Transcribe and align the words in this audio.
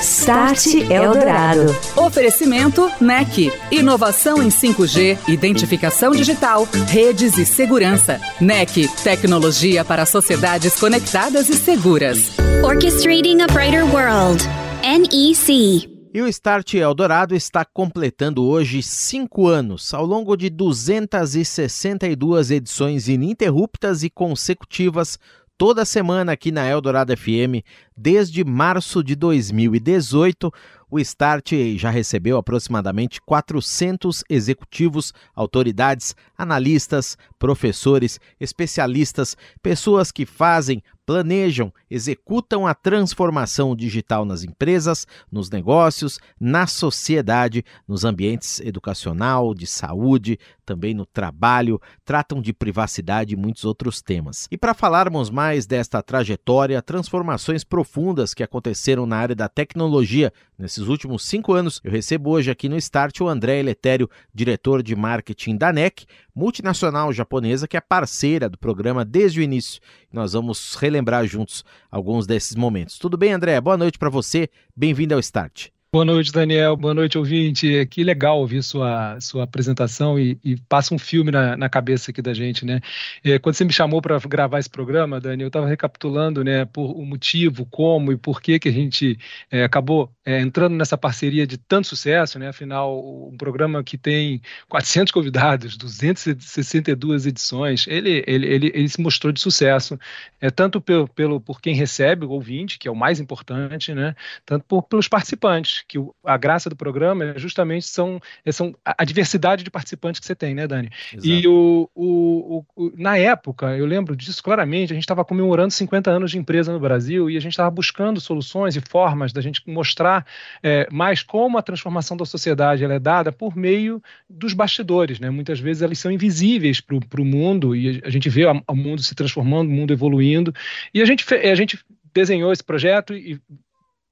Start 0.00 0.66
Eldorado. 0.90 1.74
Oferecimento 1.96 2.90
NEC. 3.00 3.52
Inovação 3.70 4.42
em 4.42 4.48
5G, 4.48 5.18
identificação 5.28 6.12
digital, 6.12 6.66
redes 6.86 7.36
e 7.36 7.44
segurança. 7.44 8.20
NEC. 8.40 8.88
Tecnologia 9.02 9.84
para 9.84 10.06
sociedades 10.06 10.78
conectadas 10.78 11.48
e 11.48 11.54
seguras. 11.54 12.30
Orchestrating 12.62 13.42
a 13.42 13.46
Brighter 13.48 13.84
World. 13.92 14.42
NEC. 14.82 15.98
E 16.14 16.22
o 16.22 16.28
Start 16.28 16.74
Eldorado 16.74 17.34
está 17.34 17.64
completando 17.64 18.44
hoje 18.44 18.82
cinco 18.82 19.48
anos, 19.48 19.92
ao 19.92 20.06
longo 20.06 20.36
de 20.36 20.48
262 20.48 22.50
edições 22.50 23.08
ininterruptas 23.08 24.02
e 24.02 24.10
consecutivas 24.10 25.18
toda 25.58 25.84
semana 25.84 26.32
aqui 26.32 26.52
na 26.52 26.64
Eldorado 26.66 27.14
FM 27.14 27.66
desde 27.96 28.44
março 28.44 29.02
de 29.02 29.16
2018. 29.16 30.52
O 30.90 30.98
Start 30.98 31.52
já 31.76 31.90
recebeu 31.90 32.38
aproximadamente 32.38 33.20
400 33.20 34.24
executivos, 34.28 35.12
autoridades, 35.34 36.16
analistas, 36.36 37.16
professores, 37.38 38.18
especialistas, 38.40 39.36
pessoas 39.62 40.10
que 40.10 40.24
fazem, 40.24 40.82
planejam, 41.08 41.72
executam 41.90 42.66
a 42.66 42.74
transformação 42.74 43.74
digital 43.74 44.26
nas 44.26 44.44
empresas, 44.44 45.06
nos 45.32 45.48
negócios, 45.48 46.18
na 46.38 46.66
sociedade, 46.66 47.64
nos 47.88 48.04
ambientes 48.04 48.60
educacional, 48.60 49.54
de 49.54 49.66
saúde, 49.66 50.38
também 50.66 50.92
no 50.92 51.06
trabalho, 51.06 51.80
tratam 52.04 52.42
de 52.42 52.52
privacidade 52.52 53.32
e 53.32 53.38
muitos 53.38 53.64
outros 53.64 54.02
temas. 54.02 54.46
E 54.50 54.58
para 54.58 54.74
falarmos 54.74 55.30
mais 55.30 55.66
desta 55.66 56.02
trajetória, 56.02 56.82
transformações 56.82 57.64
profundas 57.64 58.34
que 58.34 58.42
aconteceram 58.42 59.06
na 59.06 59.16
área 59.16 59.34
da 59.34 59.48
tecnologia 59.48 60.30
nesses 60.58 60.77
últimos 60.86 61.24
cinco 61.24 61.54
anos, 61.54 61.80
eu 61.82 61.90
recebo 61.90 62.30
hoje 62.30 62.50
aqui 62.50 62.68
no 62.68 62.76
Start 62.76 63.20
o 63.20 63.28
André 63.28 63.58
Eletério, 63.58 64.08
diretor 64.32 64.82
de 64.82 64.94
marketing 64.94 65.56
da 65.56 65.72
NEC, 65.72 66.04
multinacional 66.34 67.12
japonesa 67.12 67.66
que 67.66 67.76
é 67.76 67.80
parceira 67.80 68.48
do 68.48 68.58
programa 68.58 69.04
desde 69.04 69.40
o 69.40 69.42
início. 69.42 69.80
Nós 70.12 70.34
vamos 70.34 70.74
relembrar 70.76 71.26
juntos 71.26 71.64
alguns 71.90 72.26
desses 72.26 72.54
momentos. 72.54 72.98
Tudo 72.98 73.16
bem, 73.16 73.32
André? 73.32 73.60
Boa 73.60 73.76
noite 73.76 73.98
para 73.98 74.10
você. 74.10 74.50
Bem-vindo 74.76 75.14
ao 75.14 75.20
Start. 75.20 75.70
Boa 75.90 76.04
noite, 76.04 76.30
Daniel. 76.30 76.76
Boa 76.76 76.92
noite, 76.92 77.16
ouvinte. 77.16 77.86
Que 77.86 78.04
legal 78.04 78.38
ouvir 78.40 78.62
sua, 78.62 79.18
sua 79.22 79.44
apresentação 79.44 80.18
e, 80.20 80.38
e 80.44 80.54
passa 80.68 80.94
um 80.94 80.98
filme 80.98 81.30
na, 81.30 81.56
na, 81.56 81.66
cabeça 81.66 82.10
aqui 82.10 82.20
da 82.20 82.34
gente, 82.34 82.62
né? 82.62 82.82
É, 83.24 83.38
quando 83.38 83.54
você 83.54 83.64
me 83.64 83.72
chamou 83.72 84.02
para 84.02 84.18
gravar 84.18 84.58
esse 84.58 84.68
programa, 84.68 85.18
Daniel, 85.18 85.46
eu 85.46 85.48
estava 85.48 85.66
recapitulando, 85.66 86.44
né, 86.44 86.66
por 86.66 86.90
o 86.90 87.06
motivo, 87.06 87.64
como 87.64 88.12
e 88.12 88.18
por 88.18 88.42
que 88.42 88.58
que 88.58 88.68
a 88.68 88.72
gente 88.72 89.18
é, 89.50 89.64
acabou 89.64 90.12
é, 90.26 90.38
entrando 90.40 90.76
nessa 90.76 90.98
parceria 90.98 91.46
de 91.46 91.56
tanto 91.56 91.88
sucesso, 91.88 92.38
né? 92.38 92.48
Afinal, 92.48 93.26
um 93.26 93.36
programa 93.38 93.82
que 93.82 93.96
tem 93.96 94.42
400 94.68 95.10
convidados, 95.10 95.74
262 95.78 97.24
edições, 97.24 97.86
ele, 97.88 98.22
ele, 98.26 98.46
ele, 98.46 98.72
ele 98.74 98.88
se 98.90 99.00
mostrou 99.00 99.32
de 99.32 99.40
sucesso, 99.40 99.98
é 100.38 100.50
tanto 100.50 100.82
pelo, 100.82 101.08
pelo 101.08 101.40
por 101.40 101.62
quem 101.62 101.74
recebe 101.74 102.26
o 102.26 102.30
ouvinte, 102.30 102.78
que 102.78 102.86
é 102.86 102.90
o 102.90 102.94
mais 102.94 103.18
importante, 103.20 103.94
né? 103.94 104.14
Tanto 104.44 104.66
por, 104.66 104.82
pelos 104.82 105.08
participantes 105.08 105.77
que 105.86 105.98
o, 105.98 106.14
a 106.24 106.36
graça 106.36 106.68
do 106.68 106.76
programa 106.76 107.24
é 107.24 107.38
justamente 107.38 107.86
são, 107.86 108.20
é, 108.44 108.52
são 108.52 108.74
a, 108.84 108.96
a, 108.98 109.04
diversidade 109.04 109.62
de 109.62 109.70
participantes 109.70 110.20
que 110.20 110.26
você 110.26 110.34
tem, 110.34 110.54
né, 110.54 110.66
Dani? 110.66 110.90
Exato. 111.12 111.28
E 111.28 111.46
o, 111.46 111.88
o, 111.94 112.64
o, 112.76 112.92
na 112.96 113.16
época, 113.16 113.76
eu 113.76 113.86
lembro 113.86 114.16
disso 114.16 114.42
claramente, 114.42 114.92
a 114.92 114.94
gente 114.94 115.04
estava 115.04 115.24
comemorando 115.24 115.72
50 115.72 116.10
anos 116.10 116.30
de 116.30 116.38
empresa 116.38 116.72
no 116.72 116.80
Brasil 116.80 117.30
e 117.30 117.36
a 117.36 117.40
gente 117.40 117.52
estava 117.52 117.70
buscando 117.70 118.20
soluções 118.20 118.76
e 118.76 118.80
formas 118.80 119.32
da 119.32 119.40
gente 119.40 119.62
mostrar 119.66 120.26
é, 120.62 120.88
mais 120.90 121.22
como 121.22 121.58
a 121.58 121.62
transformação 121.62 122.16
da 122.16 122.24
sociedade 122.24 122.84
ela 122.84 122.94
é 122.94 122.98
dada 122.98 123.30
por 123.32 123.56
meio 123.56 124.02
dos 124.28 124.52
bastidores, 124.52 125.20
né? 125.20 125.30
Muitas 125.30 125.60
vezes 125.60 125.82
elas 125.82 125.98
são 125.98 126.10
invisíveis 126.10 126.80
para 126.80 127.20
o 127.20 127.24
mundo 127.24 127.74
e 127.74 128.00
a 128.04 128.10
gente 128.10 128.28
vê 128.28 128.44
o 128.46 128.74
mundo 128.74 129.02
se 129.02 129.14
transformando, 129.14 129.68
o 129.68 129.72
mundo 129.72 129.92
evoluindo 129.92 130.54
e 130.92 131.02
a 131.02 131.04
gente, 131.04 131.24
a 131.34 131.54
gente 131.54 131.78
desenhou 132.12 132.52
esse 132.52 132.64
projeto 132.64 133.14
e 133.14 133.40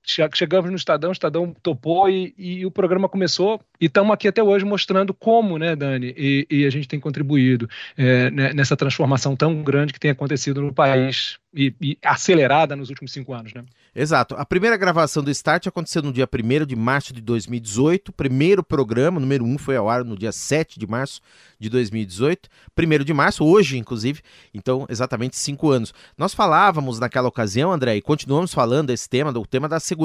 chegamos 0.06 0.70
no 0.70 0.76
Estadão, 0.76 1.10
o 1.10 1.12
Estadão 1.12 1.54
topou 1.62 2.08
e, 2.08 2.32
e 2.38 2.64
o 2.64 2.70
programa 2.70 3.08
começou 3.08 3.60
e 3.80 3.86
estamos 3.86 4.12
aqui 4.12 4.28
até 4.28 4.42
hoje 4.42 4.64
mostrando 4.64 5.12
como, 5.12 5.58
né, 5.58 5.76
Dani, 5.76 6.14
e, 6.16 6.46
e 6.50 6.64
a 6.64 6.70
gente 6.70 6.88
tem 6.88 6.98
contribuído 6.98 7.68
é, 7.96 8.30
né, 8.30 8.52
nessa 8.52 8.76
transformação 8.76 9.36
tão 9.36 9.62
grande 9.62 9.92
que 9.92 10.00
tem 10.00 10.10
acontecido 10.10 10.62
no 10.62 10.72
país 10.72 11.38
e, 11.54 11.74
e, 11.80 11.98
acelerada 12.04 12.76
nos 12.76 12.90
últimos 12.90 13.12
cinco 13.12 13.32
anos, 13.32 13.52
né? 13.54 13.64
Exato. 13.94 14.34
A 14.36 14.44
primeira 14.44 14.76
gravação 14.76 15.22
do 15.22 15.30
Start 15.30 15.66
aconteceu 15.66 16.02
no 16.02 16.12
dia 16.12 16.28
1 16.30 16.66
de 16.66 16.76
março 16.76 17.14
de 17.14 17.22
2018. 17.22 18.10
O 18.10 18.12
primeiro 18.12 18.62
programa, 18.62 19.18
número 19.18 19.42
1, 19.42 19.56
foi 19.56 19.74
ao 19.74 19.88
ar 19.88 20.04
no 20.04 20.18
dia 20.18 20.32
7 20.32 20.78
de 20.78 20.86
março 20.86 21.22
de 21.58 21.70
2018. 21.70 22.46
1 22.78 23.04
de 23.04 23.14
março, 23.14 23.42
hoje, 23.42 23.78
inclusive. 23.78 24.20
Então, 24.52 24.86
exatamente 24.90 25.38
cinco 25.38 25.70
anos. 25.70 25.94
Nós 26.18 26.34
falávamos 26.34 26.98
naquela 27.00 27.28
ocasião, 27.28 27.72
André, 27.72 27.96
e 27.96 28.02
continuamos 28.02 28.52
falando 28.52 28.88
desse 28.88 29.08
tema, 29.08 29.32
do 29.32 29.46
tema 29.46 29.66
da 29.66 29.80
segurança. 29.80 29.95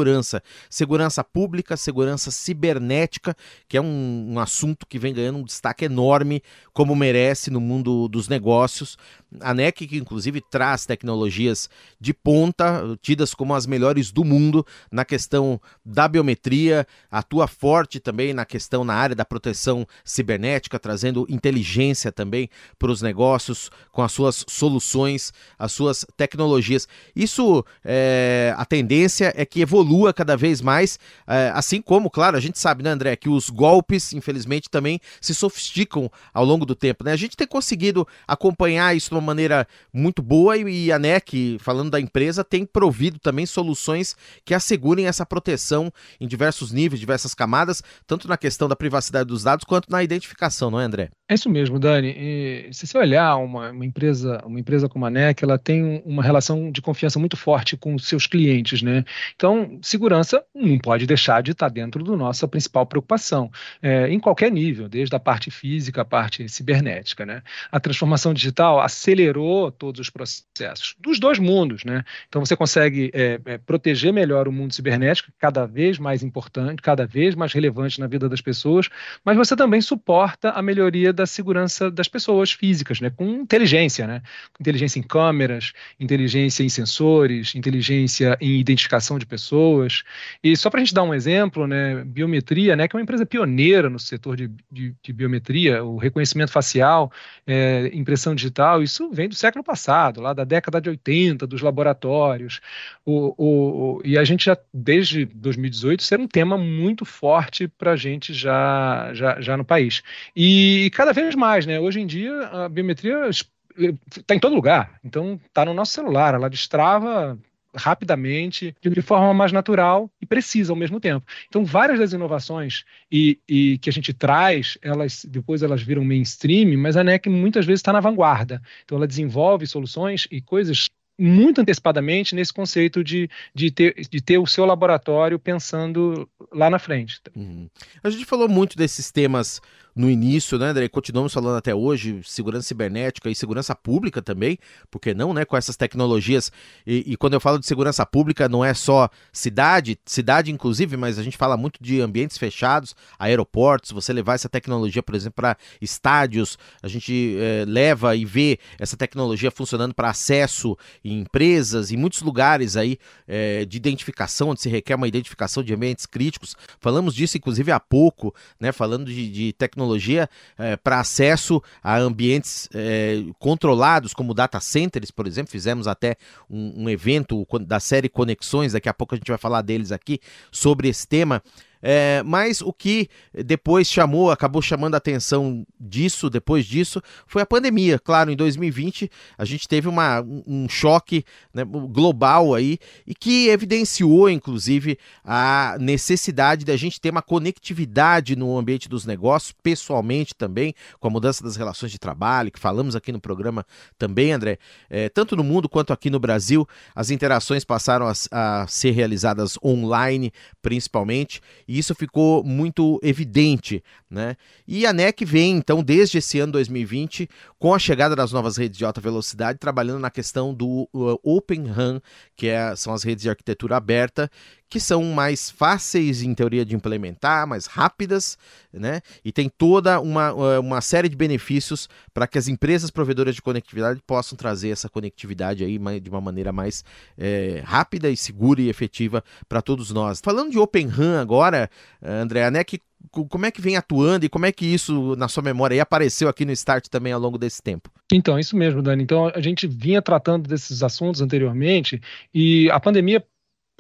Segurança 0.70 1.24
pública, 1.24 1.76
segurança 1.76 2.32
cibernética, 2.32 3.36
que 3.68 3.78
é 3.78 3.82
um, 3.82 4.34
um 4.34 4.40
assunto 4.40 4.86
que 4.88 4.98
vem 4.98 5.14
ganhando 5.14 5.40
um 5.40 5.44
destaque 5.44 5.86
enorme, 5.86 6.42
como 6.74 6.96
merece 6.96 7.52
no 7.52 7.60
mundo 7.60 8.08
dos 8.08 8.28
negócios. 8.28 8.98
A 9.40 9.54
NEC, 9.54 9.88
que 9.88 9.98
inclusive 9.98 10.42
traz 10.42 10.86
tecnologias 10.86 11.70
de 12.00 12.14
ponta, 12.14 12.98
tidas 13.02 13.34
como 13.34 13.54
as 13.56 13.66
melhores 13.66 14.12
do 14.12 14.24
mundo 14.24 14.66
na 14.92 15.06
questão 15.06 15.60
da 15.86 16.08
biometria, 16.08 16.86
atua 17.10 17.48
forte 17.48 18.00
também 18.00 18.34
na 18.34 18.46
questão 18.46 18.84
na 18.84 18.94
área 18.94 19.16
da 19.16 19.26
proteção 19.26 19.88
cibernética, 20.04 20.80
trazendo 20.80 21.26
inteligência 21.30 22.12
também 22.12 22.50
para 22.78 22.92
os 22.92 23.02
negócios 23.02 23.70
com 23.92 24.02
as 24.02 24.12
suas 24.12 24.46
soluções, 24.48 25.34
as 25.58 25.72
suas 25.72 26.06
tecnologias. 26.18 26.88
Isso, 27.16 27.64
é, 27.84 28.54
a 28.58 28.66
tendência 28.66 29.34
é 29.36 29.46
que 29.46 29.62
evolua 29.62 29.81
cada 30.14 30.36
vez 30.36 30.62
mais, 30.62 31.00
é, 31.28 31.52
assim 31.54 31.82
como, 31.82 32.10
claro, 32.10 32.38
a 32.38 32.40
gente 32.40 32.60
sabe, 32.60 32.84
né, 32.84 32.90
André, 32.90 33.16
que 33.16 33.30
os 33.30 33.50
golpes, 33.50 34.14
infelizmente, 34.14 34.70
também 34.70 35.00
se 35.20 35.34
sofisticam 35.34 36.10
ao 36.34 36.46
longo 36.46 36.66
do 36.66 36.76
tempo. 36.76 37.04
Né? 37.04 37.12
A 37.12 37.16
gente 37.16 37.36
tem 37.38 37.48
conseguido 37.48 38.08
acompanhar 38.28 38.96
isso 38.96 39.14
uma 39.14 39.22
maneira 39.22 39.68
muito 39.94 40.22
boa 40.22 40.58
e 40.58 40.92
a 40.92 41.00
NEC, 41.00 41.58
falando 41.60 41.90
da 41.90 42.00
empresa, 42.00 42.44
tem 42.44 42.66
provido 42.66 43.20
também 43.20 43.46
soluções 43.46 44.16
que 44.46 44.54
assegurem 44.54 45.08
essa 45.08 45.26
proteção 45.26 45.92
em 46.20 46.28
diversos 46.28 46.72
níveis, 46.72 47.00
diversas 47.00 47.34
camadas, 47.34 47.84
tanto 48.06 48.28
na 48.28 48.38
questão 48.38 48.68
da 48.68 48.76
privacidade 48.76 49.28
dos 49.28 49.44
dados 49.44 49.66
quanto 49.66 49.92
na 49.92 50.04
identificação, 50.04 50.72
não 50.72 50.80
é, 50.80 50.86
André? 50.86 51.10
É 51.32 51.34
isso 51.34 51.50
mesmo, 51.50 51.80
Dani. 51.80 52.14
E, 52.18 52.70
se 52.74 52.86
você 52.86 52.98
olhar 52.98 53.38
uma, 53.38 53.72
uma, 53.72 53.86
empresa, 53.86 54.44
uma 54.46 54.60
empresa 54.60 54.90
como 54.90 55.06
a 55.06 55.10
NEC, 55.10 55.42
ela 55.46 55.58
tem 55.58 56.04
uma 56.06 56.22
relação 56.22 56.70
de 56.70 56.82
confiança 56.82 57.18
muito 57.18 57.38
forte 57.38 57.78
com 57.78 57.98
seus 57.98 58.28
clientes, 58.28 58.82
né? 58.82 59.06
Então, 59.34 59.80
segurança 59.82 60.44
não 60.54 60.78
pode 60.78 61.06
deixar 61.06 61.42
de 61.42 61.52
estar 61.52 61.70
dentro 61.70 62.04
da 62.04 62.18
nossa 62.18 62.50
principal 62.50 62.86
preocupação, 62.86 63.50
é, 63.82 64.10
em 64.10 64.20
qualquer 64.20 64.52
nível, 64.52 64.90
desde 64.90 65.16
a 65.16 65.20
parte 65.22 65.50
física, 65.50 66.02
a 66.02 66.06
parte 66.06 66.50
cibernética, 66.50 67.26
né? 67.26 67.42
A 67.72 67.80
transformação 67.80 68.34
digital 68.34 68.82
acelerou 68.82 69.72
todos 69.72 70.02
os 70.02 70.10
processos 70.10 70.98
dos 71.00 71.18
dois 71.18 71.40
mundos, 71.40 71.86
né? 71.86 72.04
Então, 72.28 72.44
você 72.44 72.58
consegue 72.58 73.10
é, 73.14 73.40
é, 73.46 73.58
proteger 73.58 74.12
melhor 74.12 74.50
o 74.50 74.52
mundo 74.52 74.74
cibernético, 74.74 75.32
cada 75.40 75.66
vez 75.66 75.98
mais 75.98 76.24
importante, 76.24 76.82
cada 76.82 77.08
vez 77.08 77.36
mais 77.36 77.54
relevante 77.54 78.02
na 78.02 78.08
vida 78.08 78.28
das 78.28 78.42
pessoas, 78.42 78.90
mas 79.24 79.38
você 79.38 79.56
também 79.56 79.80
suporta 79.80 80.50
a 80.50 80.62
melhoria 80.62 81.14
da 81.21 81.21
segurança 81.26 81.90
das 81.90 82.08
pessoas 82.08 82.52
físicas, 82.52 83.00
né, 83.00 83.10
com 83.10 83.26
inteligência, 83.26 84.08
né, 84.08 84.22
inteligência 84.60 85.00
em 85.00 85.04
câmeras, 85.04 85.74
inteligência 86.00 86.64
em 86.64 86.70
sensores, 86.70 87.56
inteligência 87.56 88.38
em 88.40 88.60
identificação 88.60 89.18
de 89.18 89.26
pessoas. 89.26 90.04
E 90.44 90.56
só 90.56 90.70
para 90.70 90.80
a 90.80 90.84
gente 90.84 90.94
dar 90.94 91.04
um 91.04 91.14
exemplo, 91.14 91.68
né, 91.68 92.04
biometria, 92.06 92.76
né, 92.76 92.88
que 92.88 92.96
é 92.96 92.98
uma 92.98 93.04
empresa 93.04 93.26
pioneira 93.26 93.90
no 93.90 94.00
setor 94.00 94.36
de, 94.36 94.50
de, 94.72 94.94
de 95.02 95.14
biometria, 95.14 95.84
o 95.84 95.98
reconhecimento 95.98 96.52
facial, 96.52 97.12
é, 97.46 97.90
impressão 97.94 98.36
digital, 98.36 98.82
isso 98.82 99.10
vem 99.12 99.28
do 99.28 99.36
século 99.36 99.64
passado, 99.64 100.22
lá 100.22 100.34
da 100.34 100.44
década 100.44 100.82
de 100.82 100.90
80, 100.90 101.46
dos 101.48 101.62
laboratórios. 101.62 102.60
O, 103.06 103.34
o, 103.38 103.98
o 103.98 104.02
e 104.04 104.18
a 104.18 104.24
gente 104.24 104.46
já, 104.46 104.58
desde 104.74 105.26
2018, 105.26 106.04
ser 106.04 106.20
um 106.20 106.28
tema 106.28 106.58
muito 106.58 107.06
forte 107.06 107.68
para 107.68 107.94
a 107.94 107.96
gente 107.96 108.34
já, 108.34 109.12
já, 109.14 109.40
já 109.42 109.58
no 109.58 109.66
país. 109.66 110.02
E, 110.36 110.86
e 110.86 110.90
cada 111.12 111.22
vez 111.22 111.36
mais, 111.36 111.66
né? 111.66 111.80
Hoje 111.80 112.00
em 112.00 112.08
dia, 112.08 112.34
a 112.48 112.70
biometria 112.70 113.30
está 113.30 114.34
em 114.34 114.40
todo 114.40 114.56
lugar. 114.56 115.00
Então, 115.04 115.40
está 115.46 115.66
no 115.66 115.74
nosso 115.74 115.94
celular, 115.94 116.34
ela 116.34 116.50
destrava 116.50 117.38
rapidamente, 117.74 118.76
de 118.82 119.02
forma 119.02 119.34
mais 119.34 119.54
natural 119.54 120.10
e 120.22 120.26
precisa 120.26 120.74
ao 120.74 120.76
mesmo 120.76 121.00
tempo. 121.00 121.26
Então, 121.48 121.64
várias 121.64 122.00
das 122.00 122.12
inovações 122.12 122.84
e, 123.10 123.40
e 123.48 123.78
que 123.78 123.90
a 123.90 123.94
gente 123.94 124.14
traz, 124.14 124.78
elas 124.82 125.24
depois 125.24 125.64
elas 125.64 125.82
viram 125.82 126.04
mainstream, 126.04 126.78
mas 126.78 126.98
a 126.98 127.04
NEC 127.04 127.30
muitas 127.30 127.66
vezes 127.66 127.80
está 127.80 127.94
na 127.94 128.02
vanguarda. 128.02 128.62
Então, 128.84 128.98
ela 128.98 129.08
desenvolve 129.08 129.66
soluções 129.68 130.28
e 130.30 130.42
coisas 130.42 130.88
muito 131.18 131.62
antecipadamente 131.62 132.36
nesse 132.36 132.52
conceito 132.52 133.04
de, 133.04 133.30
de, 133.54 133.70
ter, 133.70 133.94
de 134.10 134.22
ter 134.22 134.38
o 134.38 134.48
seu 134.48 134.66
laboratório 134.66 135.38
pensando 135.38 136.28
lá 136.52 136.70
na 136.70 136.80
frente. 136.80 137.22
Uhum. 137.36 137.70
A 138.04 138.10
gente 138.10 138.26
falou 138.26 138.50
muito 138.50 138.76
desses 138.76 139.12
temas 139.12 139.62
no 139.96 140.10
início, 140.10 140.58
né, 140.58 140.68
André? 140.68 140.88
Continuamos 140.88 141.34
falando 141.34 141.58
até 141.58 141.76
hoje, 141.76 142.22
segurança 142.24 142.68
cibernética 142.68 143.30
e 143.30 143.36
segurança 143.36 143.76
pública 143.76 144.22
também, 144.22 144.58
porque 144.90 145.14
não, 145.14 145.34
né, 145.34 145.46
com 145.46 145.58
essas 145.58 145.76
tecnologias. 145.76 146.52
E, 146.86 147.12
e, 147.14 147.18
quando 147.18 147.34
eu 147.34 147.40
falo 147.40 147.60
de 147.60 147.66
segurança 147.66 148.06
pública, 148.06 148.48
não 148.48 148.64
é 148.64 148.74
só 148.74 149.10
cidade, 149.32 150.00
cidade 150.06 150.52
inclusive, 150.52 150.96
mas 150.96 151.20
a 151.20 151.24
gente 151.24 151.38
fala 151.38 151.58
muito 151.58 151.82
de 151.82 152.00
ambientes 152.00 152.38
fechados, 152.38 152.96
aeroportos, 153.20 153.92
você 153.92 154.14
levar 154.14 154.36
essa 154.36 154.50
tecnologia, 154.50 155.04
por 155.04 155.16
exemplo, 155.16 155.36
para 155.36 155.58
estádios, 155.82 156.58
a 156.82 156.88
gente 156.88 157.36
é, 157.40 157.66
leva 157.68 158.16
e 158.16 158.24
vê 158.24 158.60
essa 158.80 158.96
tecnologia 158.96 159.52
funcionando 159.52 159.94
para 159.94 160.10
acesso 160.10 160.78
em 161.04 161.20
empresas, 161.20 161.92
em 161.92 161.98
muitos 161.98 162.22
lugares 162.22 162.78
aí 162.78 162.98
é, 163.28 163.66
de 163.66 163.78
identificação, 163.78 164.50
onde 164.50 164.62
se 164.62 164.70
requer 164.70 164.96
uma 164.96 165.08
identificação 165.08 165.64
de 165.64 165.74
ambientes 165.74 166.06
críticos. 166.06 166.56
Falamos 166.80 167.14
disso, 167.14 167.38
inclusive, 167.38 167.72
há 167.72 167.80
pouco, 167.80 168.34
né, 168.60 168.72
falando 168.72 169.06
de, 169.06 169.30
de 169.30 169.54
tecnologia 169.54 169.81
tecnologia 169.82 170.30
é, 170.58 170.78
para 170.78 171.00
acesso 171.00 171.62
a 171.84 171.98
ambientes 171.98 172.70
é, 172.74 173.24
controlados, 173.40 174.14
como 174.14 174.34
data 174.34 174.60
centers, 174.60 175.10
por 175.10 175.28
exemplo. 175.28 175.52
Fizemos 175.52 175.88
até 175.88 176.16
um, 176.50 176.84
um 176.84 176.90
evento 176.90 177.46
da 177.62 177.80
série 177.80 178.08
Conexões, 178.08 178.74
daqui 178.74 178.88
a 178.88 178.94
pouco 178.94 179.16
a 179.16 179.18
gente 179.18 179.28
vai 179.28 179.38
falar 179.38 179.62
deles 179.62 179.92
aqui, 179.92 180.20
sobre 180.52 180.88
esse 180.88 181.08
tema. 181.08 181.42
É, 181.82 182.22
mas 182.24 182.62
o 182.62 182.72
que 182.72 183.10
depois 183.34 183.88
chamou, 183.88 184.32
acabou 184.32 184.62
chamando 184.62 184.96
a 184.96 184.98
atenção 184.98 185.66
disso, 185.80 186.30
depois 186.30 186.66
disso, 186.66 187.02
foi 187.26 187.42
a 187.42 187.46
pandemia. 187.46 187.98
Claro, 187.98 188.32
em 188.32 188.36
2020 188.36 189.10
a 189.38 189.46
gente 189.46 189.68
teve 189.68 189.88
uma, 189.88 190.22
um 190.22 190.70
choque 190.70 191.24
né, 191.54 191.64
global 191.64 192.54
aí 192.54 192.78
e 193.06 193.16
que 193.16 193.50
evidenciou, 193.50 194.30
inclusive, 194.30 194.98
a 195.24 195.78
necessidade 195.80 196.66
da 196.66 196.76
gente 196.78 197.02
ter 197.02 197.10
uma 197.10 197.22
conectividade 197.22 198.36
no 198.36 198.58
ambiente 198.58 198.88
dos 198.88 199.06
negócios, 199.06 199.54
pessoalmente 199.64 200.36
também, 200.36 200.74
com 201.00 201.08
a 201.08 201.12
mudança 201.12 201.44
das 201.44 201.56
relações 201.56 201.92
de 201.92 202.00
trabalho, 202.00 202.52
que 202.52 202.60
falamos 202.60 202.96
aqui 202.96 203.12
no 203.12 203.20
programa 203.20 203.66
também, 203.98 204.32
André. 204.32 204.58
É, 204.90 205.10
tanto 205.10 205.36
no 205.36 205.44
mundo 205.44 205.68
quanto 205.68 205.94
aqui 205.94 206.10
no 206.10 206.20
Brasil, 206.20 206.68
as 206.96 207.10
interações 207.10 207.64
passaram 207.64 208.08
a, 208.08 208.14
a 208.32 208.68
ser 208.68 208.92
realizadas 208.92 209.58
online, 209.64 210.32
principalmente 210.62 211.42
e 211.72 211.80
isso 211.80 211.96
ficou 211.96 212.44
muito 212.44 213.00
evidente. 213.02 213.82
Né? 214.10 214.36
E 214.68 214.86
a 214.86 214.92
NEC 214.92 215.24
vem, 215.24 215.56
então, 215.56 215.82
desde 215.82 216.18
esse 216.18 216.38
ano 216.38 216.52
2020, 216.52 217.30
com 217.58 217.74
a 217.74 217.80
chegada 217.80 218.14
das 218.14 218.34
novas 218.34 218.58
redes 218.58 218.78
de 218.78 218.84
alta 218.84 219.00
velocidade, 219.00 219.58
trabalhando 219.58 220.00
na 220.00 220.10
questão 220.10 220.54
do 220.54 220.90
uh, 220.94 221.18
Open 221.24 221.68
RAN, 221.68 222.02
que 222.36 222.48
é, 222.48 222.76
são 222.76 222.94
as 222.94 223.04
redes 223.04 223.22
de 223.22 223.30
arquitetura 223.30 223.78
aberta, 223.78 224.30
que 224.72 224.80
são 224.80 225.04
mais 225.04 225.52
fáceis, 225.52 226.24
em 226.24 226.34
teoria, 226.34 226.64
de 226.64 226.74
implementar, 226.74 227.46
mais 227.46 227.66
rápidas, 227.66 228.38
né? 228.72 229.02
E 229.24 229.30
tem 229.30 229.50
toda 229.50 230.00
uma, 230.00 230.32
uh, 230.32 230.62
uma 230.62 230.80
série 230.80 231.10
de 231.10 231.16
benefícios 231.18 231.90
para 232.14 232.26
que 232.26 232.38
as 232.38 232.48
empresas 232.48 232.90
provedoras 232.90 233.36
de 233.36 233.42
conectividade 233.42 234.02
possam 234.08 234.38
trazer 234.38 234.70
essa 234.70 234.88
conectividade 234.88 235.66
aí 235.66 235.78
de 236.00 236.10
uma 236.10 236.22
maneira 236.22 236.54
mais 236.54 236.86
é, 237.18 237.62
rápida 237.66 238.10
e 238.10 238.16
segura 238.16 238.62
e 238.62 238.70
efetiva 238.70 239.22
para 239.50 239.62
todos 239.62 239.92
nós. 239.92 240.22
Falando 240.24 240.52
de 240.52 240.58
Open 240.58 240.88
RAN 240.88 241.20
agora, 241.20 241.70
André, 242.02 242.50
né, 242.50 242.64
como 243.10 243.46
é 243.46 243.52
que 243.52 243.62
vem 243.62 243.76
atuando 243.76 244.26
e 244.26 244.30
como 244.30 244.46
é 244.46 244.52
que 244.52 244.66
isso, 244.66 245.16
na 245.18 245.28
sua 245.28 245.44
memória, 245.44 245.76
aí, 245.76 245.80
apareceu 245.80 246.30
aqui 246.30 246.46
no 246.46 246.52
Start 246.52 246.88
também 246.88 247.12
ao 247.12 247.20
longo 247.20 247.38
desse 247.38 247.62
tempo? 247.62 247.90
Então, 248.14 248.38
isso 248.40 248.56
mesmo, 248.56 248.82
Dani. 248.82 249.04
Então, 249.04 249.28
a 249.28 249.42
gente 249.42 249.68
vinha 249.68 250.02
tratando 250.02 250.48
desses 250.48 250.84
assuntos 250.84 251.22
anteriormente 251.22 252.02
e 252.34 252.70
a 252.72 252.80
pandemia 252.80 253.24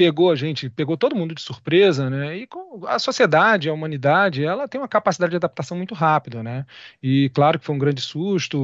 pegou 0.02 0.32
a 0.32 0.36
gente, 0.36 0.68
pegou 0.68 0.98
todo 0.98 1.16
mundo 1.16 1.36
de 1.36 1.44
surpresa, 1.44 2.10
né? 2.10 2.36
E 2.36 2.48
a 2.88 2.98
sociedade, 2.98 3.70
a 3.70 3.74
humanidade, 3.74 4.44
ela 4.44 4.68
tem 4.68 4.82
uma 4.82 4.88
capacidade 4.88 5.30
de 5.30 5.36
adaptação 5.36 5.78
muito 5.78 5.94
rápida, 5.94 6.42
né? 6.42 6.66
E 7.04 7.30
claro 7.36 7.60
que 7.60 7.66
foi 7.68 7.76
um 7.76 7.78
grande 7.78 8.02
susto, 8.02 8.60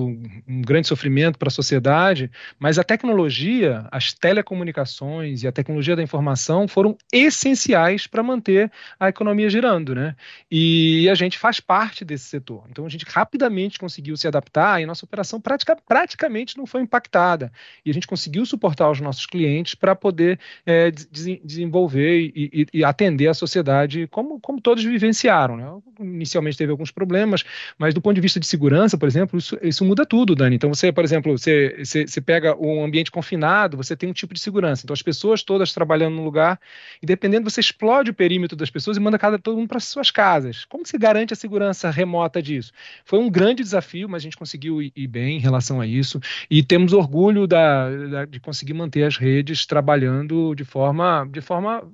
um 0.47 0.61
grande 0.63 0.87
sofrimento 0.87 1.37
para 1.37 1.49
a 1.49 1.51
sociedade, 1.51 2.31
mas 2.57 2.79
a 2.79 2.83
tecnologia, 2.83 3.87
as 3.91 4.13
telecomunicações 4.13 5.43
e 5.43 5.47
a 5.47 5.51
tecnologia 5.51 5.95
da 5.95 6.01
informação 6.01 6.67
foram 6.67 6.97
essenciais 7.13 8.07
para 8.07 8.23
manter 8.23 8.71
a 8.99 9.09
economia 9.09 9.47
girando, 9.47 9.93
né? 9.93 10.15
E 10.49 11.07
a 11.07 11.13
gente 11.13 11.37
faz 11.37 11.59
parte 11.59 12.03
desse 12.03 12.25
setor. 12.25 12.63
Então 12.71 12.83
a 12.83 12.89
gente 12.89 13.05
rapidamente 13.07 13.77
conseguiu 13.77 14.17
se 14.17 14.27
adaptar 14.27 14.81
e 14.81 14.87
nossa 14.87 15.05
operação 15.05 15.39
pratica, 15.39 15.77
praticamente 15.87 16.57
não 16.57 16.65
foi 16.65 16.81
impactada. 16.81 17.51
E 17.85 17.91
a 17.91 17.93
gente 17.93 18.07
conseguiu 18.07 18.43
suportar 18.43 18.89
os 18.89 18.99
nossos 18.99 19.27
clientes 19.27 19.75
para 19.75 19.95
poder 19.95 20.39
é, 20.65 20.89
desenvolver 20.89 21.26
e, 21.27 22.49
e, 22.53 22.67
e, 22.73 22.83
atender 22.83 23.27
a 23.27 23.33
sociedade 23.33 24.07
como, 24.07 24.39
como 24.39 24.61
todos 24.61 24.83
vivenciaram. 24.83 25.57
Né? 25.57 25.65
Inicialmente 25.99 26.57
teve 26.57 26.71
alguns 26.71 26.91
problemas, 26.91 27.43
mas 27.77 27.93
do 27.93 28.01
ponto 28.01 28.15
de 28.15 28.21
vista 28.21 28.39
de 28.39 28.47
segurança, 28.47 28.97
por 28.97 29.07
exemplo, 29.07 29.37
isso, 29.37 29.57
isso 29.61 29.83
muda 29.85 30.05
tudo, 30.05 30.35
Dani. 30.35 30.55
Então 30.55 30.73
você, 30.73 30.91
por 30.91 31.03
exemplo, 31.03 31.37
você, 31.37 31.75
você, 31.83 32.07
você 32.07 32.21
pega 32.21 32.55
um 32.57 32.83
ambiente 32.83 33.11
confinado, 33.11 33.77
você 33.77 33.95
tem 33.95 34.09
um 34.09 34.13
tipo 34.13 34.33
de 34.33 34.39
segurança. 34.39 34.83
Então 34.83 34.93
as 34.93 35.01
pessoas 35.01 35.43
todas 35.43 35.73
trabalhando 35.73 36.15
no 36.15 36.23
lugar, 36.23 36.59
e 37.01 37.05
dependendo, 37.05 37.49
você 37.49 37.59
explode 37.59 38.11
o 38.11 38.13
perímetro 38.13 38.55
das 38.55 38.69
pessoas 38.69 38.97
e 38.97 38.99
manda 38.99 39.17
cada 39.17 39.37
todo 39.39 39.57
mundo 39.57 39.67
para 39.67 39.79
suas 39.79 40.11
casas. 40.11 40.65
Como 40.65 40.85
se 40.85 40.97
garante 40.97 41.33
a 41.33 41.35
segurança 41.35 41.89
remota 41.89 42.41
disso? 42.41 42.71
Foi 43.05 43.19
um 43.19 43.29
grande 43.29 43.63
desafio, 43.63 44.07
mas 44.09 44.21
a 44.21 44.25
gente 44.25 44.37
conseguiu 44.37 44.81
ir, 44.81 44.91
ir 44.95 45.07
bem 45.07 45.37
em 45.37 45.39
relação 45.39 45.81
a 45.81 45.87
isso, 45.87 46.19
e 46.49 46.63
temos 46.63 46.93
orgulho 46.93 47.47
da, 47.47 47.89
da, 47.89 48.25
de 48.25 48.39
conseguir 48.39 48.73
manter 48.73 49.03
as 49.03 49.17
redes 49.17 49.65
trabalhando 49.65 50.55
de 50.55 50.63
forma 50.63 51.16
de 51.25 51.41
forma 51.41 51.89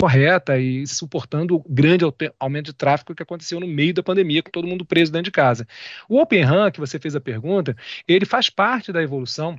correta 0.00 0.58
e 0.58 0.86
suportando 0.86 1.56
o 1.56 1.64
grande 1.68 2.04
aumento 2.38 2.66
de 2.66 2.72
tráfego 2.72 3.14
que 3.14 3.22
aconteceu 3.22 3.60
no 3.60 3.66
meio 3.66 3.92
da 3.92 4.02
pandemia, 4.02 4.42
com 4.42 4.50
todo 4.50 4.66
mundo 4.66 4.84
preso 4.84 5.12
dentro 5.12 5.24
de 5.24 5.30
casa. 5.30 5.66
O 6.08 6.18
Open 6.18 6.42
RAN, 6.42 6.70
que 6.70 6.80
você 6.80 6.98
fez 6.98 7.14
a 7.14 7.20
pergunta, 7.20 7.76
ele 8.08 8.24
faz 8.24 8.48
parte 8.48 8.92
da 8.92 9.02
evolução 9.02 9.58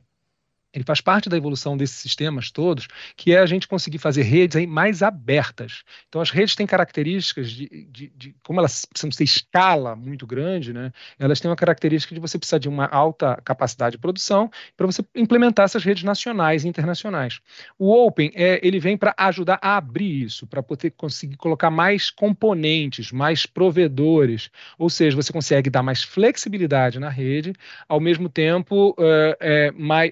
ele 0.73 0.83
faz 0.83 1.01
parte 1.01 1.29
da 1.29 1.37
evolução 1.37 1.75
desses 1.75 1.97
sistemas 1.97 2.49
todos, 2.49 2.87
que 3.15 3.33
é 3.33 3.39
a 3.39 3.45
gente 3.45 3.67
conseguir 3.67 3.97
fazer 3.97 4.23
redes 4.23 4.55
aí 4.55 4.65
mais 4.65 5.03
abertas. 5.03 5.83
Então, 6.07 6.21
as 6.21 6.29
redes 6.29 6.55
têm 6.55 6.65
características 6.65 7.51
de, 7.51 7.87
de, 7.89 8.11
de, 8.15 8.35
como 8.43 8.59
elas 8.59 8.85
precisam 8.85 9.09
ter 9.09 9.23
escala 9.23 9.95
muito 9.95 10.25
grande, 10.25 10.71
né? 10.71 10.91
Elas 11.19 11.39
têm 11.39 11.49
uma 11.49 11.57
característica 11.57 12.15
de 12.15 12.21
você 12.21 12.37
precisar 12.37 12.57
de 12.57 12.69
uma 12.69 12.85
alta 12.85 13.39
capacidade 13.43 13.93
de 13.93 13.97
produção 13.97 14.49
para 14.77 14.85
você 14.85 15.03
implementar 15.15 15.65
essas 15.65 15.83
redes 15.83 16.03
nacionais 16.03 16.63
e 16.63 16.67
internacionais. 16.67 17.41
O 17.77 17.91
Open, 17.91 18.31
é, 18.33 18.59
ele 18.65 18.79
vem 18.79 18.97
para 18.97 19.13
ajudar 19.17 19.59
a 19.61 19.77
abrir 19.77 20.23
isso, 20.23 20.47
para 20.47 20.63
poder 20.63 20.91
conseguir 20.91 21.35
colocar 21.35 21.69
mais 21.69 22.09
componentes, 22.09 23.11
mais 23.11 23.45
provedores, 23.45 24.49
ou 24.77 24.89
seja, 24.89 25.15
você 25.15 25.33
consegue 25.33 25.69
dar 25.69 25.83
mais 25.83 26.03
flexibilidade 26.03 26.99
na 26.99 27.09
rede, 27.09 27.53
ao 27.87 27.99
mesmo 27.99 28.29
tempo 28.29 28.95
é, 28.99 29.37
é, 29.39 29.71
mais 29.71 30.11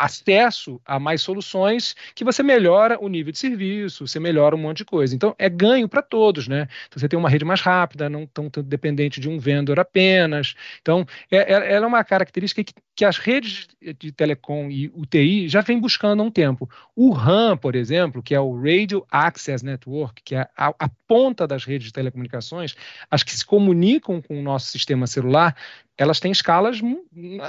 acesso 0.00 0.80
a 0.86 0.98
mais 0.98 1.20
soluções 1.20 1.94
que 2.14 2.24
você 2.24 2.42
melhora 2.42 2.98
o 2.98 3.06
nível 3.06 3.30
de 3.30 3.38
serviço, 3.38 4.06
você 4.06 4.18
melhora 4.18 4.56
um 4.56 4.58
monte 4.58 4.78
de 4.78 4.84
coisa. 4.86 5.14
Então, 5.14 5.34
é 5.38 5.48
ganho 5.48 5.86
para 5.86 6.00
todos, 6.00 6.48
né? 6.48 6.66
Então, 6.88 6.98
você 6.98 7.06
tem 7.06 7.18
uma 7.18 7.28
rede 7.28 7.44
mais 7.44 7.60
rápida, 7.60 8.08
não 8.08 8.26
tão, 8.26 8.48
tão 8.48 8.62
dependente 8.62 9.20
de 9.20 9.28
um 9.28 9.38
vendedor 9.38 9.78
apenas. 9.78 10.54
Então, 10.80 11.06
é, 11.30 11.36
é, 11.36 11.72
ela 11.74 11.84
é 11.84 11.88
uma 11.88 12.02
característica 12.02 12.64
que, 12.64 12.72
que 12.96 13.04
as 13.04 13.18
redes 13.18 13.68
de 13.98 14.10
telecom 14.10 14.70
e 14.70 14.90
UTI 14.94 15.48
já 15.48 15.60
vem 15.60 15.78
buscando 15.78 16.22
há 16.22 16.24
um 16.24 16.30
tempo. 16.30 16.68
O 16.96 17.10
RAM, 17.10 17.58
por 17.58 17.76
exemplo, 17.76 18.22
que 18.22 18.34
é 18.34 18.40
o 18.40 18.56
Radio 18.56 19.06
Access 19.10 19.62
Network, 19.62 20.22
que 20.24 20.34
é 20.34 20.48
a, 20.56 20.74
a 20.78 20.88
ponta 21.06 21.46
das 21.46 21.64
redes 21.64 21.88
de 21.88 21.92
telecomunicações, 21.92 22.74
as 23.10 23.22
que 23.22 23.32
se 23.36 23.44
comunicam 23.44 24.22
com 24.22 24.38
o 24.38 24.42
nosso 24.42 24.70
sistema 24.70 25.06
celular, 25.06 25.54
elas 26.00 26.18
têm 26.18 26.32
escalas. 26.32 26.80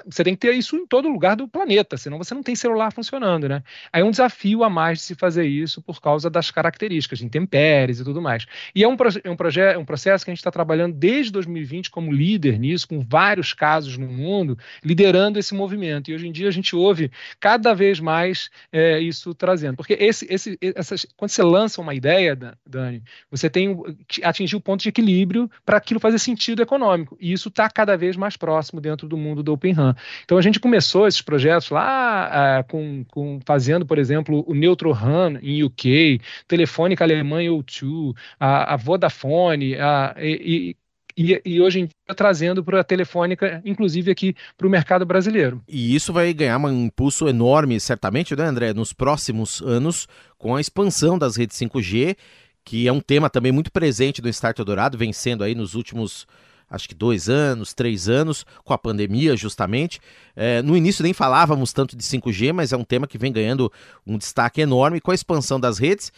Você 0.05 0.25
tem 0.25 0.33
que 0.35 0.41
ter 0.41 0.53
isso 0.53 0.75
em 0.75 0.85
todo 0.85 1.07
lugar 1.07 1.37
do 1.37 1.47
planeta, 1.47 1.95
senão 1.95 2.17
você 2.17 2.33
não 2.33 2.40
tem 2.43 2.55
celular 2.55 2.91
funcionando, 2.91 3.47
né? 3.47 3.63
Aí 3.91 4.01
é 4.01 4.05
um 4.05 4.11
desafio 4.11 4.63
a 4.63 4.69
mais 4.69 4.99
de 4.99 5.03
se 5.03 5.15
fazer 5.15 5.45
isso 5.45 5.81
por 5.81 6.01
causa 6.01 6.29
das 6.29 6.51
características, 6.51 7.21
intempéries 7.21 7.99
e 7.99 8.03
tudo 8.03 8.21
mais. 8.21 8.45
E 8.75 8.83
é 8.83 8.87
um, 8.87 8.95
é 9.23 9.29
um, 9.29 9.35
projeto, 9.35 9.75
é 9.75 9.77
um 9.77 9.85
processo 9.85 10.25
que 10.25 10.31
a 10.31 10.33
gente 10.33 10.39
está 10.39 10.51
trabalhando 10.51 10.95
desde 10.95 11.31
2020 11.31 11.89
como 11.89 12.11
líder 12.11 12.59
nisso, 12.59 12.87
com 12.87 12.99
vários 12.99 13.53
casos 13.53 13.97
no 13.97 14.07
mundo, 14.07 14.57
liderando 14.83 15.39
esse 15.39 15.53
movimento. 15.53 16.09
E 16.09 16.15
hoje 16.15 16.27
em 16.27 16.31
dia 16.31 16.47
a 16.47 16.51
gente 16.51 16.75
ouve 16.75 17.11
cada 17.39 17.73
vez 17.73 17.99
mais 17.99 18.49
é, 18.71 18.99
isso 18.99 19.33
trazendo. 19.33 19.75
Porque 19.75 19.93
esse, 19.93 20.25
esse, 20.29 20.57
essas, 20.61 21.05
quando 21.15 21.29
você 21.29 21.43
lança 21.43 21.81
uma 21.81 21.93
ideia, 21.93 22.37
Dani, 22.65 23.03
você 23.29 23.49
tem 23.49 23.77
atingir 24.23 24.55
o 24.55 24.61
ponto 24.61 24.81
de 24.81 24.89
equilíbrio 24.89 25.49
para 25.65 25.77
aquilo 25.77 25.99
fazer 25.99 26.19
sentido 26.19 26.61
econômico. 26.61 27.17
E 27.19 27.31
isso 27.31 27.49
está 27.49 27.69
cada 27.69 27.95
vez 27.97 28.15
mais 28.15 28.37
próximo 28.37 28.81
dentro 28.81 29.07
do 29.07 29.17
mundo 29.17 29.43
do 29.43 29.53
Open 29.53 29.73
RAN. 29.73 29.95
Então 30.23 30.37
a 30.37 30.41
gente 30.41 30.59
começou 30.59 31.07
esses 31.07 31.21
projetos 31.21 31.69
lá 31.69 32.27
com, 32.67 33.03
com, 33.11 33.39
fazendo, 33.45 33.85
por 33.85 33.97
exemplo, 33.97 34.43
o 34.47 34.53
Neutro 34.53 34.91
RAN 34.91 35.39
em 35.41 35.63
UK, 35.63 36.19
Telefônica 36.47 37.03
Alemanha 37.03 37.51
O2, 37.51 38.15
a, 38.39 38.73
a 38.73 38.77
Vodafone, 38.77 39.75
a, 39.75 40.15
e, 40.17 40.75
e, 41.17 41.41
e, 41.45 41.61
hoje 41.61 41.81
em 41.81 41.83
dia 41.85 42.15
trazendo 42.15 42.63
para 42.63 42.81
a 42.81 42.83
telefônica, 42.83 43.61
inclusive 43.65 44.11
aqui 44.11 44.35
para 44.57 44.67
o 44.67 44.69
mercado 44.69 45.05
brasileiro. 45.05 45.61
E 45.67 45.95
isso 45.95 46.11
vai 46.13 46.33
ganhar 46.33 46.57
um 46.57 46.85
impulso 46.85 47.27
enorme, 47.27 47.79
certamente, 47.79 48.35
né, 48.35 48.45
André, 48.45 48.73
nos 48.73 48.93
próximos 48.93 49.61
anos, 49.61 50.07
com 50.37 50.55
a 50.55 50.61
expansão 50.61 51.17
das 51.17 51.35
redes 51.35 51.57
5G, 51.57 52.15
que 52.63 52.87
é 52.87 52.91
um 52.91 53.01
tema 53.01 53.29
também 53.29 53.51
muito 53.51 53.71
presente 53.71 54.21
do 54.21 54.29
Start 54.29 54.57
Dourado, 54.57 54.97
vencendo 54.97 55.43
aí 55.43 55.55
nos 55.55 55.73
últimos 55.73 56.27
acho 56.71 56.87
que 56.87 56.95
dois 56.95 57.27
anos, 57.27 57.73
três 57.73 58.07
anos, 58.07 58.45
com 58.63 58.73
a 58.73 58.77
pandemia, 58.77 59.35
justamente. 59.35 59.99
É, 60.35 60.61
no 60.61 60.75
início 60.75 61.03
nem 61.03 61.13
falávamos 61.13 61.73
tanto 61.73 61.95
de 61.95 62.03
5G, 62.03 62.53
mas 62.53 62.71
é 62.71 62.77
um 62.77 62.83
tema 62.85 63.05
que 63.05 63.17
vem 63.17 63.31
ganhando 63.31 63.71
um 64.07 64.17
destaque 64.17 64.61
enorme 64.61 65.01
com 65.01 65.11
a 65.11 65.15
expansão 65.15 65.59
das 65.59 65.77
redes. 65.77 66.13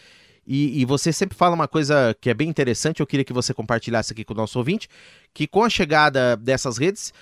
E, 0.46 0.80
e, 0.80 0.84
você 0.84 1.10
sempre 1.10 1.36
fala 1.36 1.54
uma 1.54 1.66
coisa 1.66 2.14
que 2.20 2.28
é 2.28 2.34
bem 2.34 2.50
interessante, 2.50 3.00
eu 3.00 3.06
queria 3.06 3.24
que 3.24 3.32
você 3.32 3.54
compartilhasse 3.54 4.12
aqui 4.12 4.24
com 4.24 4.34
o 4.34 4.36
nosso 4.36 4.58
ouvinte, 4.58 4.90
que 5.32 5.46
com 5.46 5.64
a 5.64 5.70
chegada 5.70 6.36
dessas 6.36 6.76
redes, 6.76 7.14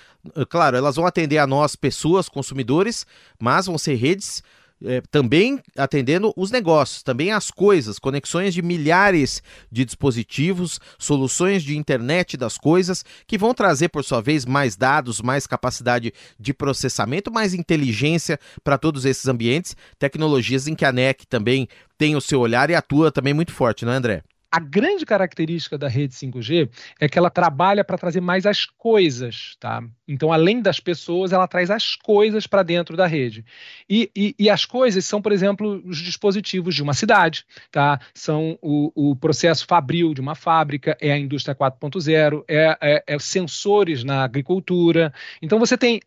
claro, 0.49 0.75
elas 0.75 0.97
vão 0.97 1.05
atender 1.05 1.37
a 1.37 1.47
nós, 1.47 1.73
pessoas, 1.73 2.27
consumidores, 2.27 3.07
mas 3.39 3.65
vão 3.65 3.77
ser 3.77 3.95
redes 3.95 4.43
é, 4.83 5.01
também 5.09 5.59
atendendo 5.77 6.33
os 6.35 6.51
negócios, 6.51 7.03
também 7.03 7.31
as 7.31 7.49
coisas, 7.49 7.99
conexões 7.99 8.53
de 8.53 8.61
milhares 8.61 9.41
de 9.71 9.85
dispositivos, 9.85 10.79
soluções 10.97 11.63
de 11.63 11.77
internet 11.77 12.37
das 12.37 12.57
coisas, 12.57 13.03
que 13.27 13.37
vão 13.37 13.53
trazer, 13.53 13.89
por 13.89 14.03
sua 14.03 14.21
vez, 14.21 14.45
mais 14.45 14.75
dados, 14.75 15.21
mais 15.21 15.47
capacidade 15.47 16.13
de 16.39 16.53
processamento, 16.53 17.31
mais 17.31 17.53
inteligência 17.53 18.39
para 18.63 18.77
todos 18.77 19.05
esses 19.05 19.27
ambientes, 19.27 19.75
tecnologias 19.97 20.67
em 20.67 20.75
que 20.75 20.85
a 20.85 20.91
NEC 20.91 21.25
também 21.27 21.67
tem 21.97 22.15
o 22.15 22.21
seu 22.21 22.39
olhar 22.39 22.69
e 22.69 22.75
atua 22.75 23.11
também 23.11 23.33
muito 23.33 23.53
forte, 23.53 23.85
não 23.85 23.93
é, 23.93 23.95
André? 23.95 24.23
A 24.55 24.59
grande 24.59 25.03
característica 25.03 25.79
da 25.79 25.87
rede 25.87 26.13
5G 26.13 26.69
é 26.99 27.09
que 27.09 27.17
ela 27.17 27.31
trabalha 27.31 27.83
para 27.83 27.97
trazer 27.97 28.21
mais 28.21 28.45
as 28.45 28.67
coisas, 28.67 29.57
tá? 29.59 29.81
Então, 30.07 30.31
além 30.31 30.61
das 30.61 30.79
pessoas, 30.79 31.33
ela 31.33 31.47
traz 31.47 31.71
as 31.71 31.95
coisas 31.95 32.45
para 32.45 32.61
dentro 32.61 32.95
da 32.95 33.07
rede. 33.07 33.43
E, 33.89 34.11
e, 34.15 34.35
e, 34.37 34.51
as 34.51 34.63
coisas 34.63 35.03
são, 35.05 35.23
por 35.23 35.31
exemplo, 35.31 35.81
os 35.83 35.97
dispositivos 35.97 36.75
de 36.75 36.83
uma 36.83 36.93
cidade, 36.93 37.47
tá? 37.71 37.99
São 38.13 38.55
o, 38.61 38.91
o 38.93 39.15
processo 39.15 39.65
fabril 39.65 40.13
de 40.13 40.21
uma 40.21 40.35
fábrica, 40.35 40.95
é 41.01 41.11
a 41.11 41.17
indústria 41.17 41.55
4.0, 41.55 42.43
é, 42.47 42.77
é, 42.79 43.03
é 43.07 43.17
sensores 43.17 44.03
na 44.03 44.23
agricultura. 44.23 45.11
Então, 45.41 45.57
você 45.57 45.75
tem 45.75 45.99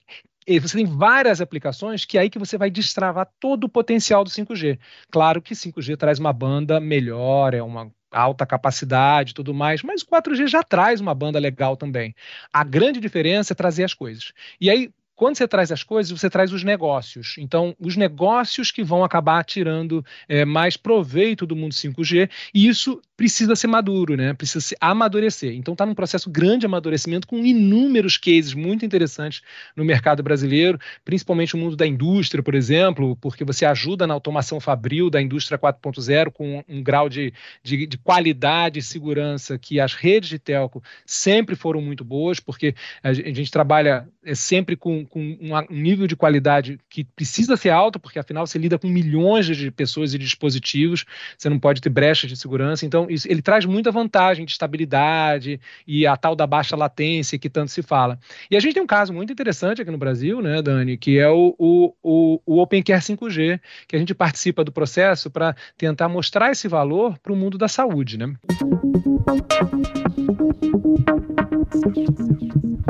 você 0.60 0.76
tem 0.76 0.86
várias 0.86 1.40
aplicações 1.40 2.04
que 2.04 2.16
é 2.16 2.20
aí 2.20 2.30
que 2.30 2.38
você 2.38 2.56
vai 2.56 2.70
destravar 2.70 3.28
todo 3.40 3.64
o 3.64 3.68
potencial 3.68 4.22
do 4.22 4.30
5G. 4.30 4.78
Claro 5.10 5.42
que 5.42 5.54
5G 5.54 5.96
traz 5.96 6.20
uma 6.20 6.32
banda 6.32 6.78
melhor, 6.78 7.52
é 7.52 7.60
uma 7.60 7.90
alta 8.10 8.46
capacidade 8.46 9.30
e 9.30 9.34
tudo 9.34 9.54
mais, 9.54 9.82
mas 9.82 10.02
o 10.02 10.06
4G 10.06 10.46
já 10.46 10.62
traz 10.62 11.00
uma 11.00 11.14
banda 11.14 11.38
legal 11.38 11.76
também. 11.76 12.14
A 12.52 12.64
grande 12.64 13.00
diferença 13.00 13.52
é 13.52 13.56
trazer 13.56 13.84
as 13.84 13.94
coisas. 13.94 14.32
E 14.60 14.70
aí, 14.70 14.90
quando 15.16 15.36
você 15.36 15.48
traz 15.48 15.72
as 15.72 15.82
coisas, 15.82 16.12
você 16.16 16.28
traz 16.28 16.52
os 16.52 16.62
negócios. 16.62 17.36
Então, 17.38 17.74
os 17.80 17.96
negócios 17.96 18.70
que 18.70 18.84
vão 18.84 19.02
acabar 19.02 19.42
tirando 19.44 20.04
é, 20.28 20.44
mais 20.44 20.76
proveito 20.76 21.46
do 21.46 21.56
mundo 21.56 21.72
5G, 21.72 22.30
e 22.54 22.68
isso 22.68 23.00
precisa 23.16 23.56
ser 23.56 23.66
maduro, 23.66 24.16
né? 24.16 24.34
Precisa 24.34 24.60
se 24.60 24.76
amadurecer. 24.80 25.54
Então, 25.54 25.72
está 25.72 25.86
num 25.86 25.94
processo 25.94 26.28
grande 26.28 26.60
de 26.60 26.66
amadurecimento 26.66 27.26
com 27.26 27.38
inúmeros 27.44 28.16
cases 28.16 28.54
muito 28.54 28.84
interessantes 28.84 29.42
no 29.74 29.84
mercado 29.84 30.22
brasileiro, 30.22 30.78
principalmente 31.04 31.54
o 31.54 31.58
mundo 31.58 31.76
da 31.76 31.86
indústria, 31.86 32.42
por 32.42 32.54
exemplo, 32.54 33.16
porque 33.16 33.44
você 33.44 33.64
ajuda 33.64 34.06
na 34.06 34.14
automação 34.14 34.60
fabril 34.60 35.08
da 35.08 35.20
indústria 35.20 35.58
4.0 35.58 36.30
com 36.30 36.62
um 36.68 36.82
grau 36.82 37.08
de, 37.08 37.32
de, 37.62 37.86
de 37.86 37.98
qualidade 37.98 38.78
e 38.78 38.82
segurança 38.82 39.58
que 39.58 39.80
as 39.80 39.94
redes 39.94 40.28
de 40.28 40.38
telco 40.38 40.82
sempre 41.04 41.54
foram 41.54 41.80
muito 41.80 42.04
boas, 42.04 42.38
porque 42.40 42.74
a 43.02 43.12
gente 43.12 43.50
trabalha 43.50 44.08
é, 44.24 44.34
sempre 44.34 44.76
com 44.76 45.06
com 45.06 45.20
um 45.70 45.74
nível 45.74 46.06
de 46.06 46.16
qualidade 46.16 46.78
que 46.88 47.04
precisa 47.04 47.56
ser 47.56 47.70
alto, 47.70 47.98
porque 47.98 48.18
afinal 48.18 48.46
você 48.46 48.58
lida 48.58 48.78
com 48.78 48.86
milhões 48.86 49.46
de 49.46 49.70
pessoas 49.70 50.14
e 50.14 50.18
dispositivos, 50.18 51.04
você 51.36 51.48
não 51.48 51.58
pode 51.58 51.80
ter 51.80 51.88
brecha 51.88 52.26
de 52.26 52.36
segurança. 52.36 52.84
Então, 52.84 53.05
isso, 53.10 53.30
ele 53.30 53.42
traz 53.42 53.64
muita 53.64 53.90
vantagem 53.90 54.44
de 54.44 54.52
estabilidade 54.52 55.60
e 55.86 56.06
a 56.06 56.16
tal 56.16 56.34
da 56.34 56.46
baixa 56.46 56.76
latência 56.76 57.38
que 57.38 57.48
tanto 57.48 57.70
se 57.70 57.82
fala. 57.82 58.18
E 58.50 58.56
a 58.56 58.60
gente 58.60 58.74
tem 58.74 58.82
um 58.82 58.86
caso 58.86 59.12
muito 59.12 59.32
interessante 59.32 59.82
aqui 59.82 59.90
no 59.90 59.98
Brasil, 59.98 60.40
né, 60.40 60.60
Dani, 60.62 60.96
que 60.96 61.18
é 61.18 61.28
o, 61.28 61.54
o, 61.58 61.94
o, 62.02 62.40
o 62.46 62.60
OpenCare 62.60 63.00
5G, 63.00 63.60
que 63.86 63.96
a 63.96 63.98
gente 63.98 64.14
participa 64.14 64.64
do 64.64 64.72
processo 64.72 65.30
para 65.30 65.54
tentar 65.76 66.08
mostrar 66.08 66.50
esse 66.50 66.68
valor 66.68 67.18
para 67.18 67.32
o 67.32 67.36
mundo 67.36 67.58
da 67.58 67.68
saúde, 67.68 68.18
né? 68.18 68.34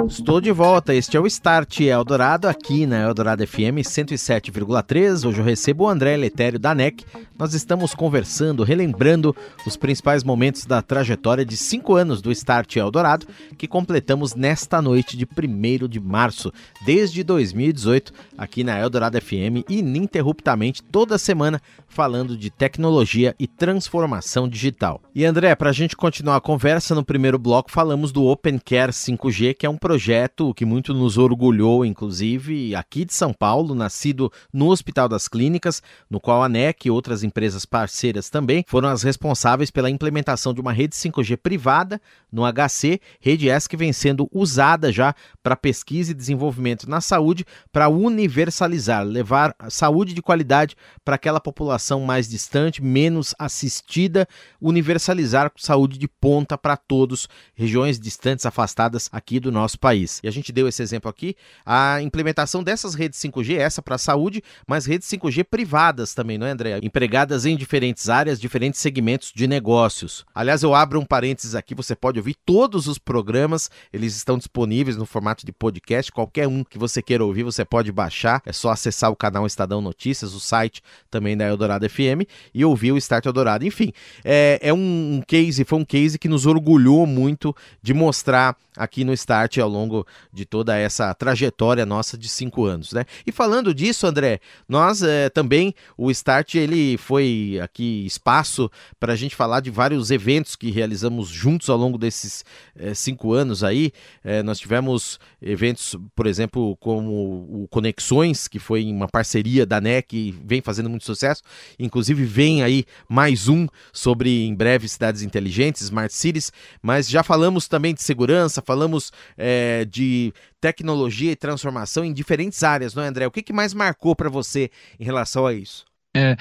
Estou 0.04 0.40
de 0.40 0.52
volta, 0.52 0.94
este 0.94 1.16
é 1.16 1.20
o 1.20 1.26
Start 1.26 1.80
Eldorado 1.80 2.46
aqui 2.46 2.86
na 2.86 3.00
Eldorado 3.00 3.44
FM 3.44 3.80
107,3. 3.82 5.26
Hoje 5.26 5.38
eu 5.38 5.44
recebo 5.44 5.84
o 5.84 5.88
André 5.88 6.16
Letério 6.16 6.58
da 6.58 6.74
NEC. 6.74 7.04
Nós 7.36 7.54
estamos 7.54 7.94
conversando, 7.94 8.62
relembrando 8.62 9.34
os 9.66 9.76
principais 9.76 10.22
momentos 10.22 10.64
da 10.64 10.80
trajetória 10.80 11.44
de 11.44 11.56
cinco 11.56 11.96
anos 11.96 12.22
do 12.22 12.30
Start 12.30 12.76
Eldorado, 12.76 13.26
que 13.58 13.66
completamos 13.66 14.34
nesta 14.34 14.80
noite 14.80 15.16
de 15.16 15.26
1 15.26 15.88
de 15.88 15.98
março, 15.98 16.52
desde 16.84 17.24
2018, 17.24 18.12
aqui 18.38 18.62
na 18.62 18.78
Eldorado 18.78 19.20
FM, 19.20 19.68
ininterruptamente, 19.68 20.82
toda 20.84 21.18
semana, 21.18 21.60
falando 21.88 22.36
de 22.36 22.50
tecnologia 22.50 23.34
e 23.40 23.46
transformação 23.46 24.48
digital. 24.48 25.00
E 25.14 25.24
André, 25.24 25.54
para 25.54 25.70
a 25.70 25.74
gente 25.74 25.96
continuar 25.96 26.36
a 26.36 26.40
conversa, 26.40 26.94
no 26.94 27.04
primeiro 27.04 27.38
bloco 27.38 27.72
falamos 27.72 28.12
do 28.12 28.24
OpenCare 28.24 28.92
5G, 28.92 29.54
que 29.54 29.66
é 29.66 29.70
um 29.70 29.76
projeto 29.86 30.52
que 30.52 30.64
muito 30.64 30.92
nos 30.92 31.16
orgulhou, 31.16 31.84
inclusive, 31.84 32.74
aqui 32.74 33.04
de 33.04 33.14
São 33.14 33.32
Paulo, 33.32 33.72
nascido 33.72 34.32
no 34.52 34.66
Hospital 34.66 35.08
das 35.08 35.28
Clínicas, 35.28 35.80
no 36.10 36.18
qual 36.18 36.42
a 36.42 36.48
NEC 36.48 36.86
e 36.86 36.90
outras 36.90 37.22
empresas 37.22 37.64
parceiras 37.64 38.28
também 38.28 38.64
foram 38.66 38.88
as 38.88 39.04
responsáveis 39.04 39.70
pela 39.70 39.88
implementação 39.88 40.52
de 40.52 40.60
uma 40.60 40.72
rede 40.72 40.96
5G 40.96 41.36
privada 41.36 42.02
no 42.32 42.42
HC, 42.42 43.00
rede 43.20 43.48
essa 43.48 43.68
que 43.68 43.76
vem 43.76 43.92
sendo 43.92 44.28
usada 44.32 44.90
já 44.90 45.14
para 45.40 45.54
pesquisa 45.54 46.10
e 46.10 46.14
desenvolvimento 46.14 46.90
na 46.90 47.00
saúde, 47.00 47.46
para 47.70 47.88
universalizar, 47.88 49.04
levar 49.04 49.54
saúde 49.70 50.14
de 50.14 50.20
qualidade 50.20 50.74
para 51.04 51.14
aquela 51.14 51.38
população 51.38 52.00
mais 52.00 52.28
distante, 52.28 52.82
menos 52.82 53.36
assistida, 53.38 54.26
universalizar 54.60 55.52
saúde 55.56 55.96
de 55.96 56.08
ponta 56.08 56.58
para 56.58 56.76
todos, 56.76 57.28
regiões 57.54 58.00
distantes, 58.00 58.44
afastadas 58.44 59.08
aqui 59.12 59.38
do 59.38 59.52
nosso 59.52 59.75
nosso 59.76 59.78
país. 59.78 60.20
E 60.22 60.28
a 60.28 60.30
gente 60.30 60.52
deu 60.52 60.66
esse 60.66 60.82
exemplo 60.82 61.08
aqui, 61.08 61.36
a 61.64 62.00
implementação 62.02 62.62
dessas 62.62 62.94
redes 62.94 63.20
5G, 63.20 63.56
essa 63.56 63.82
para 63.82 63.94
a 63.94 63.98
saúde, 63.98 64.42
mas 64.66 64.86
redes 64.86 65.08
5G 65.08 65.44
privadas 65.44 66.14
também, 66.14 66.38
não 66.38 66.46
é, 66.46 66.50
André? 66.50 66.80
Empregadas 66.82 67.44
em 67.46 67.56
diferentes 67.56 68.08
áreas, 68.08 68.40
diferentes 68.40 68.80
segmentos 68.80 69.32
de 69.34 69.46
negócios. 69.46 70.24
Aliás, 70.34 70.62
eu 70.62 70.74
abro 70.74 70.98
um 70.98 71.04
parênteses 71.04 71.54
aqui, 71.54 71.74
você 71.74 71.94
pode 71.94 72.18
ouvir 72.18 72.36
todos 72.44 72.88
os 72.88 72.98
programas, 72.98 73.70
eles 73.92 74.16
estão 74.16 74.38
disponíveis 74.38 74.96
no 74.96 75.06
formato 75.06 75.44
de 75.44 75.52
podcast, 75.52 76.10
qualquer 76.10 76.48
um 76.48 76.64
que 76.64 76.78
você 76.78 77.02
queira 77.02 77.24
ouvir, 77.24 77.42
você 77.42 77.64
pode 77.64 77.92
baixar, 77.92 78.42
é 78.44 78.52
só 78.52 78.70
acessar 78.70 79.10
o 79.10 79.16
canal 79.16 79.46
Estadão 79.46 79.80
Notícias, 79.80 80.34
o 80.34 80.40
site 80.40 80.82
também 81.10 81.36
da 81.36 81.46
Eldorado 81.46 81.88
FM 81.88 82.26
e 82.54 82.64
ouvir 82.64 82.92
o 82.92 82.96
Start 82.96 83.26
Eldorado. 83.26 83.64
Enfim, 83.64 83.92
é, 84.24 84.58
é 84.62 84.72
um 84.72 85.22
case, 85.26 85.64
foi 85.64 85.78
um 85.78 85.84
case 85.84 86.18
que 86.18 86.28
nos 86.28 86.46
orgulhou 86.46 87.06
muito 87.06 87.54
de 87.82 87.92
mostrar 87.92 88.56
aqui 88.76 89.04
no 89.04 89.12
Start 89.12 89.56
ao 89.66 89.72
longo 89.72 90.06
de 90.32 90.44
toda 90.44 90.76
essa 90.76 91.12
trajetória 91.14 91.84
nossa 91.84 92.16
de 92.16 92.28
cinco 92.28 92.64
anos, 92.64 92.92
né? 92.92 93.04
E 93.26 93.32
falando 93.32 93.74
disso, 93.74 94.06
André, 94.06 94.40
nós 94.68 95.02
é, 95.02 95.28
também 95.28 95.74
o 95.96 96.10
Start 96.10 96.54
ele 96.54 96.96
foi 96.96 97.58
aqui 97.62 98.06
espaço 98.06 98.70
para 98.98 99.12
a 99.12 99.16
gente 99.16 99.34
falar 99.34 99.60
de 99.60 99.70
vários 99.70 100.10
eventos 100.10 100.56
que 100.56 100.70
realizamos 100.70 101.28
juntos 101.28 101.68
ao 101.68 101.76
longo 101.76 101.98
desses 101.98 102.44
é, 102.74 102.94
cinco 102.94 103.32
anos 103.32 103.62
aí. 103.62 103.92
É, 104.22 104.42
nós 104.42 104.58
tivemos 104.58 105.18
eventos, 105.40 105.96
por 106.14 106.26
exemplo, 106.26 106.76
como 106.76 107.62
o 107.62 107.68
Conexões, 107.68 108.48
que 108.48 108.58
foi 108.58 108.84
uma 108.84 109.08
parceria 109.08 109.66
da 109.66 109.80
NEC 109.80 110.12
e 110.14 110.30
vem 110.44 110.60
fazendo 110.60 110.88
muito 110.88 111.04
sucesso. 111.04 111.42
Inclusive 111.78 112.24
vem 112.24 112.62
aí 112.62 112.84
mais 113.08 113.48
um 113.48 113.66
sobre 113.92 114.46
em 114.46 114.54
breve 114.54 114.88
cidades 114.88 115.22
inteligentes, 115.22 115.82
smart 115.82 116.14
cities. 116.14 116.52
Mas 116.82 117.08
já 117.08 117.22
falamos 117.22 117.68
também 117.68 117.94
de 117.94 118.02
segurança 118.02 118.62
falamos 118.66 119.12
é, 119.48 119.84
de 119.84 120.32
tecnologia 120.60 121.30
e 121.30 121.36
transformação 121.36 122.04
em 122.04 122.12
diferentes 122.12 122.64
áreas, 122.64 122.94
não 122.96 123.04
é, 123.04 123.06
André? 123.06 123.28
O 123.28 123.30
que, 123.30 123.44
que 123.44 123.52
mais 123.52 123.72
marcou 123.72 124.16
para 124.16 124.28
você 124.28 124.72
em 124.98 125.04
relação 125.04 125.46
a 125.46 125.54
isso? 125.54 125.84
É, 126.16 126.36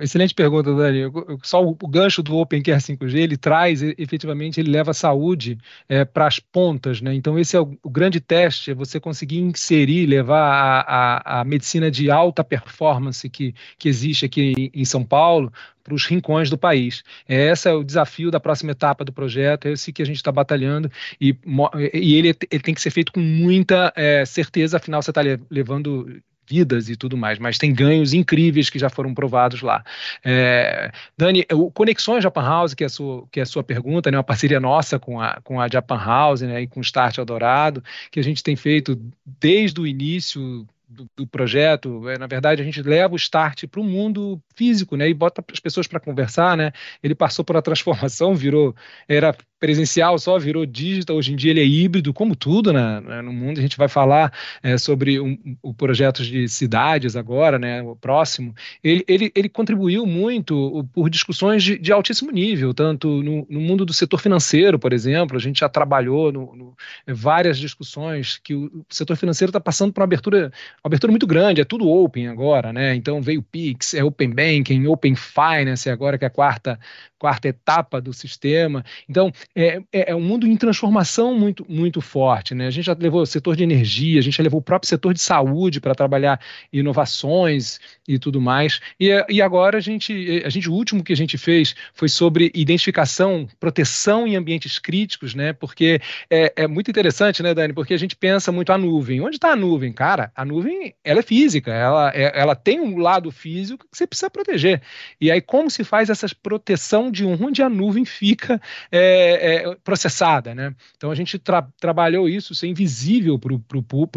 excelente 0.00 0.34
pergunta, 0.34 0.74
Dani. 0.74 1.00
Só 1.42 1.62
o, 1.62 1.70
o 1.70 1.88
gancho 1.88 2.22
do 2.22 2.36
OpenCare 2.36 2.80
5G, 2.80 3.18
ele 3.18 3.36
traz, 3.36 3.82
efetivamente, 3.82 4.58
ele 4.58 4.70
leva 4.70 4.92
a 4.92 4.94
saúde 4.94 5.58
é, 5.88 6.06
para 6.06 6.26
as 6.26 6.38
pontas, 6.38 7.02
né? 7.02 7.14
Então, 7.14 7.38
esse 7.38 7.54
é 7.54 7.60
o, 7.60 7.76
o, 7.82 7.90
grande 7.90 8.18
teste, 8.18 8.70
é 8.70 8.74
você 8.74 8.98
conseguir 8.98 9.40
inserir, 9.40 10.06
levar 10.06 10.40
a, 10.40 10.80
a, 10.80 11.40
a, 11.40 11.44
medicina 11.44 11.90
de 11.90 12.10
alta 12.10 12.42
performance 12.42 13.28
que, 13.28 13.54
que 13.78 13.88
existe 13.88 14.24
aqui 14.24 14.54
em, 14.56 14.80
em 14.80 14.84
São 14.86 15.04
Paulo 15.04 15.52
para 15.84 15.94
os 15.94 16.06
rincões 16.06 16.48
do 16.48 16.56
país. 16.56 17.02
É, 17.28 17.50
esse 17.50 17.68
é 17.68 17.72
o 17.72 17.84
desafio 17.84 18.30
da 18.30 18.40
próxima 18.40 18.72
etapa 18.72 19.04
do 19.04 19.12
projeto, 19.12 19.66
é 19.66 19.72
esse 19.72 19.92
que 19.92 20.02
a 20.02 20.06
gente 20.06 20.16
está 20.16 20.32
batalhando, 20.32 20.90
e, 21.20 21.36
e 21.92 22.14
ele, 22.14 22.34
ele, 22.50 22.62
tem 22.62 22.74
que 22.74 22.80
ser 22.80 22.90
feito 22.90 23.12
com 23.12 23.20
muita 23.20 23.92
é, 23.96 24.24
certeza, 24.24 24.78
afinal 24.78 25.02
você 25.02 25.10
está 25.10 25.20
levando 25.50 26.22
vidas 26.50 26.88
e 26.88 26.96
tudo 26.96 27.16
mais, 27.16 27.38
mas 27.38 27.56
tem 27.56 27.72
ganhos 27.72 28.12
incríveis 28.12 28.68
que 28.68 28.78
já 28.78 28.90
foram 28.90 29.14
provados 29.14 29.62
lá. 29.62 29.84
É, 30.24 30.90
Dani, 31.16 31.46
o 31.52 31.70
Conexões 31.70 32.24
Japan 32.24 32.42
House, 32.42 32.74
que 32.74 32.82
é 32.82 32.86
a 32.86 32.90
sua, 32.90 33.24
que 33.30 33.38
é 33.38 33.44
a 33.44 33.46
sua 33.46 33.62
pergunta, 33.62 34.10
né, 34.10 34.16
uma 34.16 34.24
parceria 34.24 34.58
nossa 34.58 34.98
com 34.98 35.20
a, 35.20 35.40
com 35.44 35.60
a 35.60 35.68
Japan 35.68 35.98
House 35.98 36.40
né, 36.40 36.62
e 36.62 36.66
com 36.66 36.80
o 36.80 36.82
Start 36.82 37.18
Eldorado, 37.18 37.84
que 38.10 38.18
a 38.18 38.24
gente 38.24 38.42
tem 38.42 38.56
feito 38.56 39.00
desde 39.24 39.80
o 39.80 39.86
início 39.86 40.66
do, 40.88 41.08
do, 41.16 41.26
projeto, 41.26 42.08
é, 42.08 42.18
na 42.18 42.26
verdade, 42.26 42.60
a 42.60 42.64
gente 42.64 42.82
leva 42.82 43.14
o 43.14 43.16
start 43.16 43.66
para 43.68 43.80
o 43.80 43.84
mundo 43.84 44.42
físico, 44.56 44.96
né, 44.96 45.08
e 45.08 45.14
bota 45.14 45.44
as 45.52 45.60
pessoas 45.60 45.86
para 45.86 46.00
conversar, 46.00 46.56
né, 46.56 46.72
ele 47.00 47.14
passou 47.14 47.44
por 47.44 47.54
uma 47.54 47.62
transformação, 47.62 48.34
virou, 48.34 48.74
era 49.06 49.32
presencial 49.60 50.18
só, 50.18 50.38
virou 50.38 50.64
digital, 50.64 51.16
hoje 51.16 51.34
em 51.34 51.36
dia 51.36 51.50
ele 51.50 51.60
é 51.60 51.66
híbrido, 51.66 52.14
como 52.14 52.34
tudo 52.34 52.72
né, 52.72 53.00
né 53.00 53.20
no 53.20 53.32
mundo, 53.32 53.58
a 53.58 53.60
gente 53.60 53.76
vai 53.76 53.88
falar 53.88 54.32
é, 54.62 54.78
sobre 54.78 55.20
um, 55.20 55.38
o 55.62 55.74
projetos 55.74 56.26
de 56.26 56.48
cidades 56.48 57.14
agora, 57.14 57.58
né, 57.58 57.82
o 57.82 57.94
próximo, 57.94 58.54
ele, 58.82 59.04
ele, 59.06 59.30
ele 59.34 59.48
contribuiu 59.50 60.06
muito 60.06 60.88
por 60.94 61.10
discussões 61.10 61.62
de, 61.62 61.78
de 61.78 61.92
altíssimo 61.92 62.30
nível, 62.30 62.72
tanto 62.72 63.22
no, 63.22 63.46
no, 63.50 63.60
mundo 63.60 63.84
do 63.84 63.92
setor 63.92 64.18
financeiro, 64.18 64.78
por 64.78 64.94
exemplo, 64.94 65.36
a 65.36 65.40
gente 65.40 65.60
já 65.60 65.68
trabalhou 65.68 66.32
no, 66.32 66.56
no 66.56 66.76
várias 67.06 67.58
discussões 67.58 68.38
que 68.42 68.54
o 68.54 68.84
setor 68.88 69.16
financeiro 69.16 69.50
está 69.50 69.60
passando 69.60 69.92
por 69.92 70.00
uma 70.00 70.06
abertura, 70.06 70.50
uma 70.82 70.88
abertura 70.88 71.10
muito 71.10 71.26
grande, 71.26 71.60
é 71.60 71.64
tudo 71.64 71.86
open 71.86 72.28
agora, 72.28 72.72
né, 72.72 72.94
então 72.94 73.20
veio 73.20 73.40
o 73.40 73.42
Pix, 73.42 73.92
é 73.92 74.02
Open 74.02 74.30
Banking, 74.30 74.86
Open 74.86 75.14
Finance 75.14 75.90
agora, 75.90 76.16
que 76.16 76.24
é 76.24 76.28
a 76.28 76.30
quarta, 76.30 76.80
quarta 77.20 77.48
etapa 77.48 78.00
do 78.00 78.14
sistema, 78.14 78.82
então 79.06 79.30
é, 79.54 79.82
é, 79.92 80.10
é, 80.10 80.16
um 80.16 80.22
mundo 80.22 80.46
em 80.46 80.56
transformação 80.56 81.38
muito, 81.38 81.66
muito 81.68 82.00
forte. 82.00 82.54
Né? 82.54 82.66
A 82.66 82.70
gente 82.70 82.86
já 82.86 82.96
levou 82.98 83.20
o 83.20 83.26
setor 83.26 83.54
de 83.54 83.62
energia, 83.62 84.18
a 84.18 84.22
gente 84.22 84.38
já 84.38 84.42
levou 84.42 84.58
o 84.58 84.62
próprio 84.62 84.88
setor 84.88 85.12
de 85.12 85.20
saúde 85.20 85.80
para 85.80 85.94
trabalhar 85.94 86.40
inovações 86.72 87.78
e 88.08 88.18
tudo 88.18 88.40
mais. 88.40 88.80
E, 88.98 89.10
e 89.28 89.42
agora 89.42 89.76
a 89.76 89.80
gente, 89.80 90.42
a 90.44 90.48
gente, 90.48 90.70
o 90.70 90.72
último 90.72 91.04
que 91.04 91.12
a 91.12 91.16
gente 91.16 91.36
fez 91.36 91.74
foi 91.92 92.08
sobre 92.08 92.50
identificação, 92.54 93.46
proteção 93.60 94.26
em 94.26 94.34
ambientes 94.34 94.78
críticos, 94.78 95.34
né? 95.34 95.52
Porque 95.52 96.00
é, 96.30 96.52
é 96.56 96.66
muito 96.66 96.90
interessante, 96.90 97.42
né, 97.42 97.52
Dani? 97.52 97.74
Porque 97.74 97.92
a 97.92 97.98
gente 97.98 98.16
pensa 98.16 98.50
muito 98.50 98.72
a 98.72 98.78
nuvem. 98.78 99.20
Onde 99.20 99.36
está 99.36 99.52
a 99.52 99.56
nuvem? 99.56 99.92
Cara, 99.92 100.32
a 100.34 100.42
nuvem 100.42 100.94
ela 101.04 101.20
é 101.20 101.22
física, 101.22 101.70
ela, 101.70 102.10
é, 102.14 102.40
ela 102.40 102.56
tem 102.56 102.80
um 102.80 102.96
lado 102.96 103.30
físico 103.30 103.86
que 103.90 103.98
você 103.98 104.06
precisa 104.06 104.30
proteger. 104.30 104.80
E 105.20 105.30
aí, 105.30 105.42
como 105.42 105.70
se 105.70 105.84
faz 105.84 106.08
essa 106.08 106.26
proteção 106.42 107.09
de 107.10 107.24
onde 107.24 107.62
a 107.62 107.68
nuvem 107.68 108.04
fica? 108.04 108.60
É, 108.90 109.70
é, 109.70 109.74
processada, 109.84 110.54
né? 110.54 110.74
Então 110.96 111.10
a 111.10 111.14
gente 111.14 111.38
tra 111.38 111.62
trabalhou 111.78 112.28
isso, 112.28 112.54
ser 112.54 112.68
invisível 112.68 113.38
para 113.38 113.54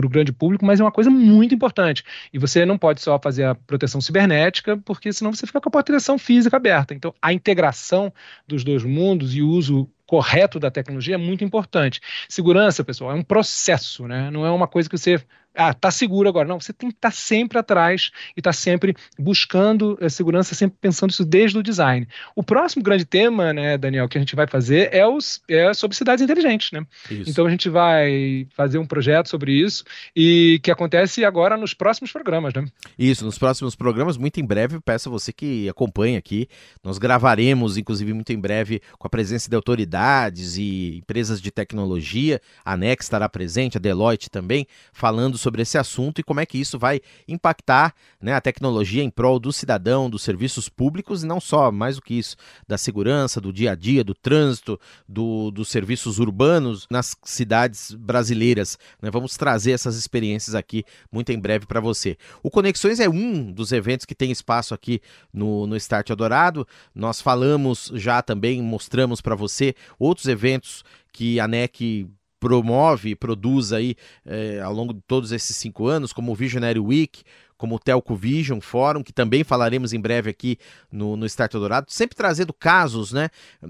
o 0.05 0.09
grande 0.09 0.31
público, 0.31 0.65
mas 0.65 0.79
é 0.79 0.83
uma 0.83 0.91
coisa 0.91 1.09
muito 1.09 1.53
importante. 1.53 2.03
E 2.31 2.39
você 2.39 2.65
não 2.65 2.77
pode 2.77 3.01
só 3.01 3.19
fazer 3.19 3.45
a 3.45 3.55
proteção 3.55 4.01
cibernética, 4.01 4.77
porque 4.77 5.11
senão 5.11 5.33
você 5.33 5.45
fica 5.45 5.59
com 5.59 5.69
a 5.69 5.71
proteção 5.71 6.17
física 6.17 6.57
aberta. 6.57 6.93
Então 6.93 7.13
a 7.21 7.33
integração 7.33 8.13
dos 8.47 8.63
dois 8.63 8.83
mundos 8.83 9.35
e 9.35 9.41
o 9.41 9.49
uso 9.49 9.89
correto 10.05 10.59
da 10.59 10.69
tecnologia 10.69 11.15
é 11.15 11.17
muito 11.17 11.43
importante. 11.43 11.99
Segurança, 12.29 12.83
pessoal, 12.83 13.11
é 13.11 13.15
um 13.15 13.23
processo, 13.23 14.07
né? 14.07 14.29
Não 14.29 14.45
é 14.45 14.51
uma 14.51 14.67
coisa 14.67 14.89
que 14.89 14.97
você 14.97 15.19
ah, 15.55 15.73
tá 15.73 15.91
seguro 15.91 16.27
agora. 16.27 16.47
Não, 16.47 16.59
você 16.59 16.73
tem 16.73 16.89
que 16.89 16.95
estar 16.95 17.11
tá 17.11 17.15
sempre 17.15 17.57
atrás 17.59 18.11
e 18.35 18.39
estar 18.39 18.49
tá 18.49 18.53
sempre 18.53 18.95
buscando 19.17 19.97
a 20.01 20.09
segurança, 20.09 20.55
sempre 20.55 20.77
pensando 20.81 21.11
isso 21.11 21.23
desde 21.23 21.57
o 21.57 21.63
design. 21.63 22.07
O 22.35 22.43
próximo 22.43 22.83
grande 22.83 23.05
tema, 23.05 23.53
né, 23.53 23.77
Daniel, 23.77 24.09
que 24.09 24.17
a 24.17 24.21
gente 24.21 24.35
vai 24.35 24.47
fazer 24.47 24.89
é, 24.91 25.05
os, 25.05 25.41
é 25.47 25.73
sobre 25.73 25.95
cidades 25.95 26.23
inteligentes, 26.23 26.71
né? 26.71 26.85
Isso. 27.09 27.29
Então 27.29 27.45
a 27.45 27.49
gente 27.49 27.69
vai 27.69 28.47
fazer 28.55 28.79
um 28.79 28.85
projeto 28.85 29.29
sobre 29.29 29.53
isso 29.53 29.83
e 30.15 30.59
que 30.63 30.71
acontece 30.71 31.23
agora 31.23 31.55
nos 31.55 31.73
próximos 31.73 32.11
programas, 32.11 32.53
né? 32.53 32.65
Isso, 32.97 33.23
nos 33.23 33.37
próximos 33.37 33.75
programas, 33.75 34.17
muito 34.17 34.39
em 34.39 34.45
breve, 34.45 34.79
peço 34.79 35.09
a 35.09 35.11
você 35.11 35.31
que 35.31 35.69
acompanhe 35.69 36.17
aqui. 36.17 36.47
Nós 36.83 36.97
gravaremos, 36.97 37.77
inclusive, 37.77 38.13
muito 38.13 38.33
em 38.33 38.39
breve, 38.39 38.81
com 38.97 39.05
a 39.07 39.09
presença 39.09 39.49
de 39.49 39.55
autoridades 39.55 40.57
e 40.57 40.97
empresas 40.97 41.41
de 41.41 41.51
tecnologia. 41.51 42.41
A 42.65 42.75
NEC 42.75 43.01
estará 43.01 43.29
presente, 43.29 43.77
a 43.77 43.79
Deloitte 43.79 44.29
também, 44.29 44.65
falando 44.91 45.37
sobre 45.43 45.61
esse 45.61 45.77
assunto 45.77 46.19
e 46.19 46.23
como 46.23 46.39
é 46.39 46.45
que 46.45 46.57
isso 46.57 46.79
vai 46.79 47.01
impactar 47.27 47.93
né, 48.21 48.33
a 48.33 48.41
tecnologia 48.41 49.03
em 49.03 49.09
prol 49.09 49.39
do 49.39 49.51
cidadão, 49.51 50.09
dos 50.09 50.23
serviços 50.23 50.69
públicos 50.69 51.23
e 51.23 51.27
não 51.27 51.39
só, 51.39 51.71
mais 51.71 51.97
do 51.97 52.01
que 52.01 52.15
isso, 52.15 52.35
da 52.67 52.77
segurança, 52.77 53.39
do 53.39 53.51
dia 53.51 53.73
a 53.73 53.75
dia, 53.75 54.03
do 54.03 54.13
trânsito, 54.13 54.79
do, 55.07 55.51
dos 55.51 55.67
serviços 55.67 56.19
urbanos 56.19 56.87
nas 56.89 57.15
cidades 57.23 57.93
brasileiras. 57.93 58.77
Né? 59.01 59.11
Vamos 59.11 59.37
trazer 59.37 59.71
essas 59.71 59.95
experiências 59.97 60.55
aqui 60.55 60.83
muito 61.11 61.31
em 61.31 61.39
breve 61.39 61.65
para 61.65 61.79
você. 61.79 62.17
O 62.41 62.49
Conexões 62.49 62.99
é 62.99 63.09
um 63.09 63.51
dos 63.51 63.71
eventos 63.71 64.05
que 64.05 64.15
tem 64.15 64.31
espaço 64.31 64.73
aqui 64.73 65.01
no, 65.31 65.67
no 65.67 65.75
Start 65.75 66.09
Adorado. 66.09 66.65
Nós 66.95 67.21
falamos 67.21 67.91
já 67.95 68.21
também, 68.21 68.61
mostramos 68.61 69.21
para 69.21 69.35
você 69.35 69.75
outros 69.99 70.27
eventos 70.27 70.83
que 71.11 71.39
a 71.39 71.47
NEC 71.47 72.07
promove 72.43 73.11
e 73.11 73.15
produz 73.15 73.71
aí 73.71 73.95
é, 74.25 74.59
ao 74.59 74.73
longo 74.73 74.93
de 74.93 74.99
todos 75.07 75.31
esses 75.31 75.55
cinco 75.55 75.87
anos, 75.87 76.11
como 76.11 76.33
o 76.33 76.35
Visionary 76.35 76.77
Week, 76.77 77.23
como 77.63 77.75
o 77.75 77.79
Telco 77.79 78.13
Vision 78.13 78.59
Fórum, 78.59 79.01
que 79.01 79.13
também 79.13 79.41
falaremos 79.41 79.93
em 79.93 79.99
breve 80.01 80.29
aqui 80.29 80.57
no, 80.91 81.15
no 81.15 81.25
Start 81.25 81.53
Dourado, 81.53 81.85
sempre 81.89 82.13
trazendo 82.13 82.51
casos, 82.51 83.13
né? 83.13 83.29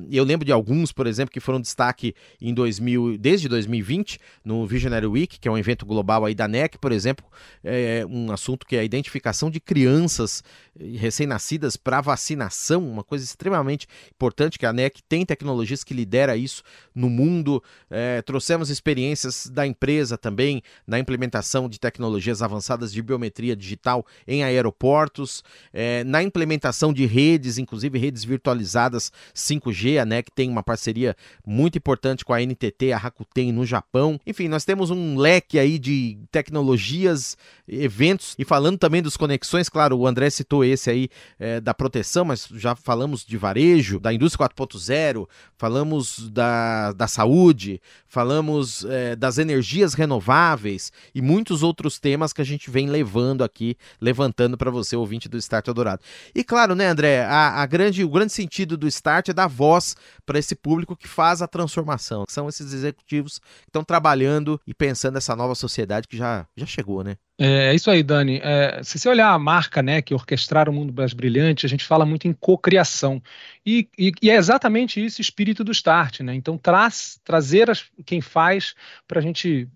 Eu 0.09 0.23
lembro 0.23 0.43
de 0.43 0.51
alguns, 0.51 0.91
por 0.91 1.05
exemplo, 1.05 1.31
que 1.31 1.39
foram 1.39 1.61
destaque 1.61 2.15
em 2.41 2.55
2000, 2.55 3.19
desde 3.19 3.47
2020, 3.47 4.17
no 4.43 4.65
Visionary 4.65 5.05
Week, 5.05 5.39
que 5.39 5.47
é 5.47 5.51
um 5.51 5.59
evento 5.59 5.85
global 5.85 6.25
aí 6.25 6.33
da 6.33 6.47
NEC, 6.47 6.79
por 6.79 6.91
exemplo, 6.91 7.23
é 7.63 8.03
um 8.09 8.31
assunto 8.31 8.65
que 8.65 8.75
é 8.75 8.79
a 8.79 8.83
identificação 8.83 9.51
de 9.51 9.59
crianças 9.59 10.43
eh, 10.75 10.97
recém-nascidas 10.97 11.77
para 11.77 12.01
vacinação, 12.01 12.89
uma 12.89 13.03
coisa 13.03 13.23
extremamente 13.23 13.85
importante, 14.09 14.57
que 14.57 14.65
a 14.65 14.73
NEC 14.73 15.03
tem 15.07 15.23
tecnologias 15.23 15.83
que 15.83 15.93
lidera 15.93 16.35
isso 16.35 16.63
no 16.95 17.11
mundo. 17.11 17.63
É, 17.91 18.23
trouxemos 18.23 18.71
experiências 18.71 19.45
da 19.45 19.67
empresa 19.67 20.17
também 20.17 20.63
na 20.87 20.97
implementação 20.97 21.69
de 21.69 21.79
tecnologias 21.79 22.41
avançadas 22.41 22.91
de 22.91 22.99
biometria 22.99 23.55
digital 23.55 23.82
digital 23.83 24.05
em 24.25 24.43
aeroportos, 24.43 25.43
é, 25.73 26.03
na 26.05 26.23
implementação 26.23 26.93
de 26.93 27.05
redes, 27.05 27.57
inclusive 27.57 27.99
redes 27.99 28.23
virtualizadas 28.23 29.11
5G, 29.35 30.01
a 30.01 30.05
NEC 30.05 30.31
tem 30.33 30.49
uma 30.49 30.63
parceria 30.63 31.15
muito 31.45 31.77
importante 31.77 32.23
com 32.23 32.33
a 32.33 32.39
NTT, 32.41 32.93
a 32.93 32.97
Rakuten 32.97 33.51
no 33.51 33.65
Japão. 33.65 34.19
Enfim, 34.25 34.47
nós 34.47 34.63
temos 34.63 34.89
um 34.89 35.17
leque 35.17 35.59
aí 35.59 35.77
de 35.77 36.17
tecnologias, 36.31 37.37
eventos 37.67 38.35
e 38.39 38.45
falando 38.45 38.77
também 38.77 39.01
dos 39.01 39.17
conexões, 39.17 39.67
claro, 39.67 39.97
o 39.97 40.07
André 40.07 40.29
citou 40.29 40.63
esse 40.63 40.89
aí 40.89 41.09
é, 41.37 41.59
da 41.59 41.73
proteção, 41.73 42.23
mas 42.25 42.47
já 42.53 42.75
falamos 42.75 43.25
de 43.25 43.37
varejo, 43.37 43.99
da 43.99 44.13
indústria 44.13 44.47
4.0, 44.47 45.27
falamos 45.57 46.29
da, 46.29 46.93
da 46.93 47.07
saúde, 47.07 47.81
falamos 48.07 48.85
é, 48.85 49.15
das 49.15 49.37
energias 49.37 49.93
renováveis 49.93 50.91
e 51.13 51.21
muitos 51.21 51.63
outros 51.63 51.99
temas 51.99 52.31
que 52.31 52.41
a 52.41 52.45
gente 52.45 52.69
vem 52.69 52.89
levando 52.89 53.43
aqui, 53.43 53.72
levantando 53.99 54.57
para 54.57 54.71
você, 54.71 54.95
ouvinte 54.95 55.29
do 55.29 55.37
Start 55.37 55.67
Adorado. 55.67 56.01
E 56.33 56.43
claro, 56.43 56.75
né, 56.75 56.87
André, 56.87 57.23
a, 57.23 57.61
a 57.61 57.65
grande, 57.65 58.03
o 58.03 58.09
grande 58.09 58.33
sentido 58.33 58.77
do 58.77 58.87
Start 58.87 59.29
é 59.29 59.33
dar 59.33 59.47
voz 59.47 59.95
para 60.25 60.39
esse 60.39 60.55
público 60.55 60.95
que 60.95 61.07
faz 61.07 61.41
a 61.41 61.47
transformação, 61.47 62.25
são 62.29 62.47
esses 62.49 62.73
executivos 62.73 63.39
que 63.39 63.69
estão 63.69 63.83
trabalhando 63.83 64.59
e 64.65 64.73
pensando 64.73 65.15
nessa 65.15 65.35
nova 65.35 65.55
sociedade 65.55 66.07
que 66.07 66.17
já, 66.17 66.45
já 66.55 66.65
chegou, 66.65 67.03
né? 67.03 67.17
É, 67.37 67.71
é 67.71 67.75
isso 67.75 67.89
aí, 67.89 68.03
Dani. 68.03 68.39
É, 68.43 68.81
se 68.83 68.99
você 68.99 69.09
olhar 69.09 69.29
a 69.31 69.39
marca, 69.39 69.81
né, 69.81 70.01
que 70.01 70.13
orquestrar 70.13 70.69
o 70.69 70.73
mundo 70.73 70.93
mais 70.93 71.13
brilhante, 71.13 71.65
a 71.65 71.69
gente 71.69 71.83
fala 71.83 72.05
muito 72.05 72.27
em 72.27 72.33
cocriação. 72.33 73.21
E, 73.65 73.89
e, 73.97 74.11
e, 74.21 74.29
é 74.29 74.35
exatamente 74.35 75.03
isso 75.03 75.19
o 75.19 75.21
espírito 75.21 75.63
do 75.63 75.71
Start, 75.71 76.21
né? 76.21 76.35
Então, 76.35 76.57
traz, 76.57 77.19
trazer 77.23 77.69
as, 77.69 77.85
quem 78.05 78.21
faz 78.21 78.75
para 79.07 79.19
a 79.19 79.23
gente 79.23 79.67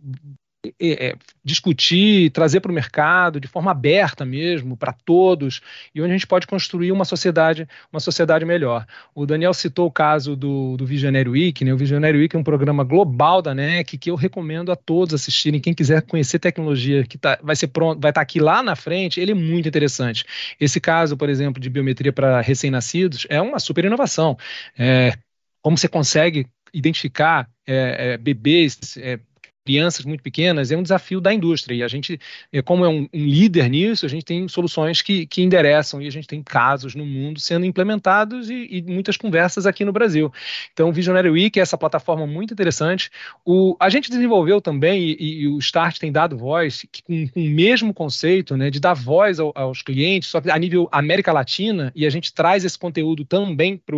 é, 0.80 1.16
discutir, 1.44 2.30
trazer 2.32 2.60
para 2.60 2.72
o 2.72 2.76
mercado 2.76 3.40
de 3.40 3.48
forma 3.48 3.72
aberta 3.72 4.26
mesmo, 4.26 4.76
para 4.76 4.92
todos, 4.94 5.62
e 5.94 6.02
onde 6.02 6.12
a 6.12 6.14
gente 6.14 6.28
pode 6.28 6.48
construir 6.48 6.92
uma 6.92 7.06
sociedade, 7.06 7.68
uma 7.92 8.00
sociedade 8.00 8.46
melhor. 8.46 8.86
O 9.16 9.26
Daniel 9.26 9.54
citou 9.54 9.88
o 9.88 9.92
caso 9.92 10.36
do, 10.36 10.78
do 10.78 10.86
Visionary 10.86 11.30
Week, 11.30 11.64
né? 11.64 11.74
O 11.74 11.78
Visionary 11.78 12.18
Week 12.18 12.36
é 12.36 12.40
um 12.40 12.44
programa 12.44 12.84
global 12.84 13.42
da 13.42 13.54
NEC 13.54 13.98
que 13.98 14.10
eu 14.12 14.16
recomendo 14.16 14.72
a 14.72 14.76
todos 14.76 15.14
assistirem. 15.14 15.60
Quem 15.60 15.74
quiser 15.74 16.02
conhecer 16.02 16.40
tecnologia 16.40 17.04
que 17.04 17.18
tá, 17.18 17.40
vai 17.42 17.56
ser 17.56 17.68
pronto, 17.68 18.00
vai 18.02 18.12
estar 18.12 18.20
tá 18.20 18.24
aqui 18.24 18.40
lá 18.40 18.62
na 18.62 18.76
frente, 18.76 19.20
ele 19.20 19.32
é 19.32 19.36
muito 19.36 19.68
interessante. 19.68 20.26
Esse 20.60 20.80
caso, 20.80 21.16
por 21.16 21.30
exemplo, 21.30 21.62
de 21.62 21.70
biometria 21.70 22.12
para 22.12 22.42
recém-nascidos 22.42 23.26
é 23.30 23.42
uma 23.42 23.60
super 23.60 23.86
inovação. 23.86 24.38
É, 24.78 25.14
como 25.62 25.78
você 25.78 25.88
consegue 25.88 26.48
identificar 26.74 27.50
é, 27.66 28.14
é, 28.14 28.18
bebês, 28.18 28.98
é, 28.98 29.20
crianças 29.68 30.06
muito 30.06 30.24
pequenas 30.24 30.72
é 30.72 30.78
um 30.78 30.82
desafio 30.82 31.20
da 31.20 31.34
indústria. 31.34 31.76
E 31.76 31.84
a 31.84 31.90
gente, 31.90 32.18
é, 32.54 32.62
como 32.62 32.86
é 32.86 32.88
um, 32.88 33.02
um 33.14 33.26
líder 33.26 33.70
nisso, 33.70 34.06
a 34.06 34.10
gente 34.10 34.24
tem 34.24 34.48
soluções 34.48 35.02
que, 35.02 35.26
que 35.26 35.42
endereçam 35.42 36.02
e 36.02 36.08
a 36.08 36.10
gente 36.10 36.26
tem 36.26 36.42
casos 36.42 36.96
no 36.96 37.06
mundo 37.06 37.38
sendo 37.38 37.66
implementados 37.66 38.50
e, 38.50 38.68
e 38.72 38.82
muitas 38.82 39.18
conversas 39.18 39.66
aqui 39.66 39.84
no 39.84 39.92
Brasil. 39.92 40.32
Então, 40.72 40.88
o 40.88 40.94
Visionary 40.94 41.30
Week 41.30 41.60
é 41.60 41.62
essa 41.62 41.78
plataforma 41.78 42.26
muito 42.26 42.54
interessante. 42.54 43.12
O, 43.44 43.76
a 43.78 43.90
gente 43.90 44.10
desenvolveu 44.10 44.62
também, 44.62 45.02
e, 45.20 45.42
e 45.42 45.48
o 45.50 45.60
Start 45.60 46.00
tem 46.00 46.14
dado 46.14 46.38
voz, 46.38 46.86
com, 47.06 47.28
com, 47.28 47.42
o 47.42 47.50
mesmo 47.50 47.94
conceito 47.94 48.56
né, 48.56 48.70
de 48.70 48.80
dar 48.80 48.94
voz 48.94 49.38
ao, 49.38 49.52
aos 49.54 49.82
clientes, 49.82 50.30
só 50.30 50.40
que 50.40 50.50
a 50.50 50.58
nível 50.58 50.88
América 50.94 51.34
Latina, 51.34 51.92
e 51.94 52.06
a 52.06 52.10
gente 52.10 52.34
traz 52.34 52.64
esse 52.64 52.80
conteúdo 52.80 53.26
também 53.26 53.76
para 53.76 53.98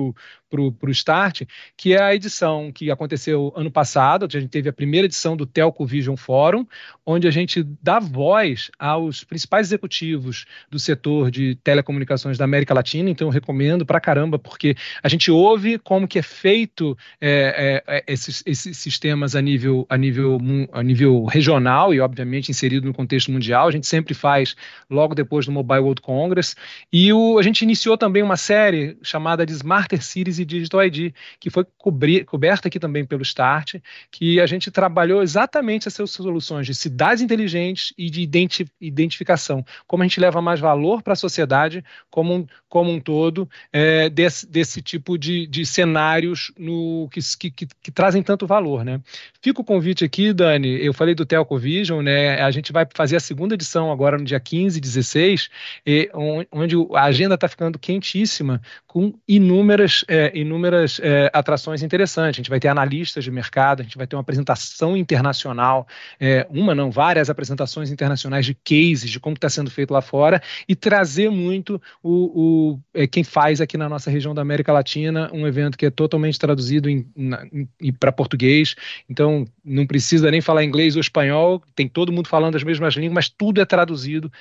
para 0.49 0.61
o 0.61 0.91
Start, 0.91 1.43
que 1.77 1.93
é 1.93 2.01
a 2.01 2.15
edição 2.15 2.71
que 2.71 2.89
aconteceu 2.89 3.53
ano 3.55 3.69
passado, 3.69 4.25
a 4.25 4.39
gente 4.39 4.49
teve 4.49 4.67
a 4.67 4.73
primeira 4.73 5.05
edição 5.05 5.37
do 5.37 5.45
Telco 5.45 5.85
Vision 5.85 6.15
Forum, 6.15 6.65
onde 7.05 7.27
a 7.27 7.31
gente 7.31 7.63
dá 7.81 7.99
voz 7.99 8.71
aos 8.79 9.23
principais 9.23 9.67
executivos 9.67 10.45
do 10.69 10.79
setor 10.79 11.29
de 11.29 11.55
telecomunicações 11.63 12.37
da 12.37 12.45
América 12.45 12.73
Latina, 12.73 13.09
então 13.09 13.27
eu 13.27 13.31
recomendo 13.31 13.85
para 13.85 13.99
caramba, 13.99 14.39
porque 14.39 14.75
a 15.03 15.07
gente 15.07 15.29
ouve 15.29 15.77
como 15.77 16.07
que 16.07 16.17
é 16.17 16.23
feito 16.23 16.97
é, 17.21 17.83
é, 17.87 17.97
é, 17.97 18.03
esses, 18.07 18.43
esses, 18.45 18.77
sistemas 18.77 19.35
a 19.35 19.41
nível, 19.41 19.85
a, 19.89 19.97
nível, 19.97 20.39
a 20.71 20.81
nível 20.81 21.25
regional 21.25 21.93
e, 21.93 21.99
obviamente, 21.99 22.49
inserido 22.49 22.87
no 22.87 22.93
contexto 22.93 23.31
mundial, 23.31 23.67
a 23.67 23.71
gente 23.71 23.85
sempre 23.85 24.13
faz 24.13 24.55
logo 24.89 25.13
depois 25.13 25.45
do 25.45 25.51
Mobile 25.51 25.81
World 25.81 26.01
Congress, 26.01 26.55
e 26.91 27.13
o, 27.13 27.37
a 27.37 27.43
gente 27.43 27.61
iniciou 27.61 27.97
também 27.97 28.23
uma 28.23 28.37
série 28.37 28.97
chamada 29.03 29.45
de 29.45 29.53
Smarter 29.53 30.03
Cities 30.03 30.38
e 30.39 30.45
Digital 30.45 30.85
ID, 30.85 31.13
que 31.39 31.49
foi 31.49 31.65
cobrir, 31.77 32.25
coberta 32.25 32.67
aqui 32.67 32.79
também 32.79 33.05
pelo 33.05 33.21
Start, 33.21 33.75
que 34.11 34.39
a 34.39 34.45
gente 34.45 34.71
trabalhou 34.71 35.21
exatamente 35.21 35.87
essas 35.87 36.09
soluções 36.11 36.65
de 36.65 36.73
cidades 36.73 37.21
inteligentes 37.21 37.93
e 37.97 38.09
de 38.09 38.21
identi 38.21 38.65
identificação. 38.79 39.65
Como 39.87 40.03
a 40.03 40.05
gente 40.05 40.19
leva 40.19 40.41
mais 40.41 40.59
valor 40.59 41.01
para 41.01 41.13
a 41.13 41.15
sociedade 41.15 41.83
como 42.09 42.33
um, 42.33 42.47
como 42.67 42.91
um 42.91 42.99
todo 42.99 43.49
é, 43.73 44.09
desse, 44.09 44.47
desse 44.47 44.81
tipo 44.81 45.17
de, 45.17 45.47
de 45.47 45.65
cenários 45.65 46.51
no, 46.57 47.09
que, 47.11 47.19
que, 47.51 47.67
que, 47.81 47.91
trazem 47.91 48.21
tanto 48.21 48.45
valor. 48.45 48.85
Né? 48.85 49.01
Fica 49.41 49.61
o 49.61 49.63
convite 49.63 50.05
aqui, 50.05 50.31
Dani, 50.33 50.83
eu 50.83 50.93
falei 50.93 51.15
do 51.15 51.25
Telco 51.25 51.57
Vision, 51.57 52.03
né? 52.03 52.41
a 52.41 52.51
gente 52.51 52.71
vai 52.71 52.87
fazer 52.93 53.15
a 53.15 53.19
segunda 53.19 53.55
edição 53.55 53.91
agora 53.91 54.17
no 54.17 54.23
dia 54.23 54.39
15 54.39 54.77
e 54.77 54.81
16, 54.81 55.49
e, 55.85 56.09
onde 56.51 56.75
a 56.93 57.03
agenda 57.03 57.35
está 57.35 57.47
ficando 57.47 57.79
quentíssima, 57.79 58.61
com 58.85 59.13
inúmeras 59.27 60.05
é, 60.07 60.28
inúmeras 60.33 60.99
é, 61.01 61.29
atrações 61.33 61.81
interessantes. 61.83 62.37
A 62.37 62.41
gente 62.41 62.49
vai 62.49 62.59
ter 62.59 62.67
analistas 62.67 63.23
de 63.23 63.31
mercado, 63.31 63.81
a 63.81 63.83
gente 63.83 63.97
vai 63.97 64.07
ter 64.07 64.15
uma 64.15 64.21
apresentação 64.21 64.95
internacional, 64.95 65.87
é, 66.19 66.45
uma 66.49 66.73
não, 66.75 66.91
várias 66.91 67.29
apresentações 67.29 67.91
internacionais 67.91 68.45
de 68.45 68.53
cases, 68.53 69.09
de 69.09 69.19
como 69.19 69.35
está 69.35 69.49
sendo 69.49 69.69
feito 69.69 69.91
lá 69.91 70.01
fora, 70.01 70.41
e 70.67 70.75
trazer 70.75 71.29
muito 71.29 71.81
o, 72.03 72.73
o 72.73 72.79
é, 72.93 73.07
quem 73.07 73.23
faz 73.23 73.61
aqui 73.61 73.77
na 73.77 73.89
nossa 73.89 74.09
região 74.09 74.33
da 74.33 74.41
América 74.41 74.71
Latina, 74.71 75.29
um 75.33 75.47
evento 75.47 75.77
que 75.77 75.85
é 75.85 75.89
totalmente 75.89 76.37
traduzido 76.39 76.89
para 77.99 78.11
português, 78.11 78.75
então 79.09 79.45
não 79.63 79.85
precisa 79.85 80.29
nem 80.31 80.41
falar 80.41 80.63
inglês 80.63 80.95
ou 80.95 81.01
espanhol, 81.01 81.61
tem 81.75 81.87
todo 81.87 82.11
mundo 82.11 82.27
falando 82.27 82.55
as 82.55 82.63
mesmas 82.63 82.93
línguas, 82.95 83.13
mas 83.13 83.29
tudo 83.29 83.61
é 83.61 83.65
traduzido 83.65 84.31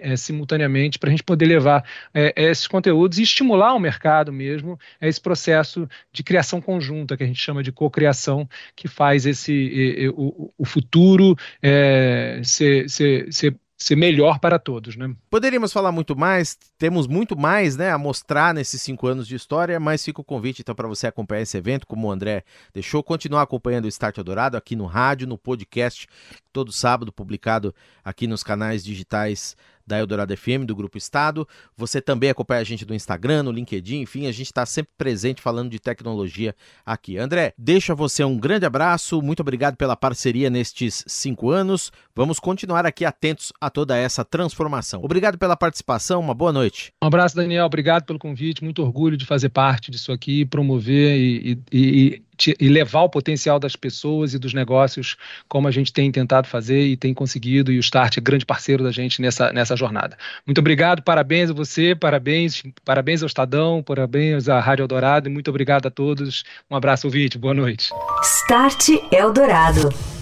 é, 0.00 0.16
simultaneamente 0.16 0.98
para 0.98 1.08
a 1.08 1.10
gente 1.10 1.22
poder 1.22 1.46
levar 1.46 1.84
é, 2.12 2.32
esses 2.36 2.66
conteúdos 2.66 3.18
e 3.18 3.22
estimular 3.22 3.74
o 3.74 3.78
mercado 3.78 4.32
mesmo, 4.32 4.78
esse 5.00 5.20
processo 5.22 5.88
de 6.12 6.22
criação 6.22 6.60
conjunta, 6.60 7.16
que 7.16 7.22
a 7.22 7.26
gente 7.26 7.40
chama 7.40 7.62
de 7.62 7.72
cocriação, 7.72 8.48
que 8.76 8.88
faz 8.88 9.24
esse 9.26 10.12
o, 10.14 10.52
o 10.58 10.64
futuro 10.64 11.36
é, 11.62 12.40
ser, 12.44 12.88
ser, 12.90 13.32
ser 13.32 13.56
ser 13.82 13.96
melhor 13.96 14.38
para 14.38 14.58
todos, 14.58 14.96
né? 14.96 15.14
Poderíamos 15.28 15.72
falar 15.72 15.92
muito 15.92 16.16
mais, 16.16 16.56
temos 16.78 17.06
muito 17.06 17.36
mais, 17.36 17.76
né, 17.76 17.90
a 17.90 17.98
mostrar 17.98 18.54
nesses 18.54 18.80
cinco 18.80 19.06
anos 19.06 19.26
de 19.26 19.34
história, 19.34 19.78
mas 19.80 20.04
fica 20.04 20.20
o 20.20 20.24
convite 20.24 20.62
então 20.62 20.74
para 20.74 20.88
você 20.88 21.06
acompanhar 21.06 21.42
esse 21.42 21.56
evento, 21.56 21.86
como 21.86 22.06
o 22.06 22.10
André 22.10 22.44
deixou, 22.72 23.02
continuar 23.02 23.42
acompanhando 23.42 23.86
o 23.86 23.88
Start 23.88 24.18
Adorado 24.18 24.56
aqui 24.56 24.76
no 24.76 24.86
rádio, 24.86 25.26
no 25.26 25.36
podcast, 25.36 26.06
todo 26.52 26.72
sábado 26.72 27.12
publicado 27.12 27.74
aqui 28.04 28.26
nos 28.26 28.42
canais 28.42 28.84
digitais 28.84 29.56
da 29.92 29.98
Eldorado 29.98 30.34
FM, 30.34 30.64
do 30.64 30.74
Grupo 30.74 30.96
Estado. 30.96 31.46
Você 31.76 32.00
também 32.00 32.30
acompanha 32.30 32.62
a 32.62 32.64
gente 32.64 32.86
no 32.86 32.94
Instagram, 32.94 33.42
no 33.42 33.52
LinkedIn, 33.52 34.00
enfim, 34.00 34.26
a 34.26 34.32
gente 34.32 34.46
está 34.46 34.64
sempre 34.64 34.90
presente 34.96 35.42
falando 35.42 35.70
de 35.70 35.78
tecnologia 35.78 36.54
aqui. 36.84 37.18
André, 37.18 37.52
deixa 37.58 37.94
você 37.94 38.24
um 38.24 38.38
grande 38.38 38.64
abraço, 38.64 39.20
muito 39.20 39.40
obrigado 39.40 39.76
pela 39.76 39.94
parceria 39.94 40.48
nestes 40.48 41.04
cinco 41.06 41.50
anos. 41.50 41.92
Vamos 42.16 42.40
continuar 42.40 42.86
aqui 42.86 43.04
atentos 43.04 43.52
a 43.60 43.68
toda 43.68 43.94
essa 43.94 44.24
transformação. 44.24 45.04
Obrigado 45.04 45.36
pela 45.36 45.56
participação, 45.56 46.20
uma 46.20 46.32
boa 46.32 46.52
noite. 46.52 46.92
Um 47.02 47.06
abraço, 47.06 47.36
Daniel, 47.36 47.66
obrigado 47.66 48.04
pelo 48.04 48.18
convite, 48.18 48.64
muito 48.64 48.82
orgulho 48.82 49.16
de 49.16 49.26
fazer 49.26 49.50
parte 49.50 49.90
disso 49.90 50.10
aqui, 50.10 50.46
promover 50.46 51.18
e, 51.18 51.58
e, 51.70 51.78
e 52.16 52.22
e 52.48 52.68
levar 52.68 53.02
o 53.02 53.08
potencial 53.08 53.58
das 53.58 53.76
pessoas 53.76 54.34
e 54.34 54.38
dos 54.38 54.54
negócios 54.54 55.16
como 55.48 55.68
a 55.68 55.70
gente 55.70 55.92
tem 55.92 56.10
tentado 56.10 56.48
fazer 56.48 56.82
e 56.82 56.96
tem 56.96 57.12
conseguido, 57.14 57.72
e 57.72 57.78
o 57.78 57.80
Start 57.80 58.18
é 58.18 58.20
grande 58.20 58.44
parceiro 58.44 58.82
da 58.82 58.90
gente 58.90 59.20
nessa, 59.20 59.52
nessa 59.52 59.76
jornada. 59.76 60.16
Muito 60.46 60.58
obrigado, 60.58 61.02
parabéns 61.02 61.50
a 61.50 61.52
você, 61.52 61.94
parabéns, 61.94 62.62
parabéns 62.84 63.22
ao 63.22 63.26
Estadão, 63.26 63.82
parabéns 63.82 64.48
à 64.48 64.60
Rádio 64.60 64.84
Eldorado 64.84 65.28
e 65.28 65.32
muito 65.32 65.48
obrigado 65.48 65.86
a 65.86 65.90
todos. 65.90 66.44
Um 66.70 66.76
abraço, 66.76 67.06
ouvinte, 67.06 67.38
boa 67.38 67.54
noite. 67.54 67.90
Start 68.22 68.88
Eldorado. 69.10 70.21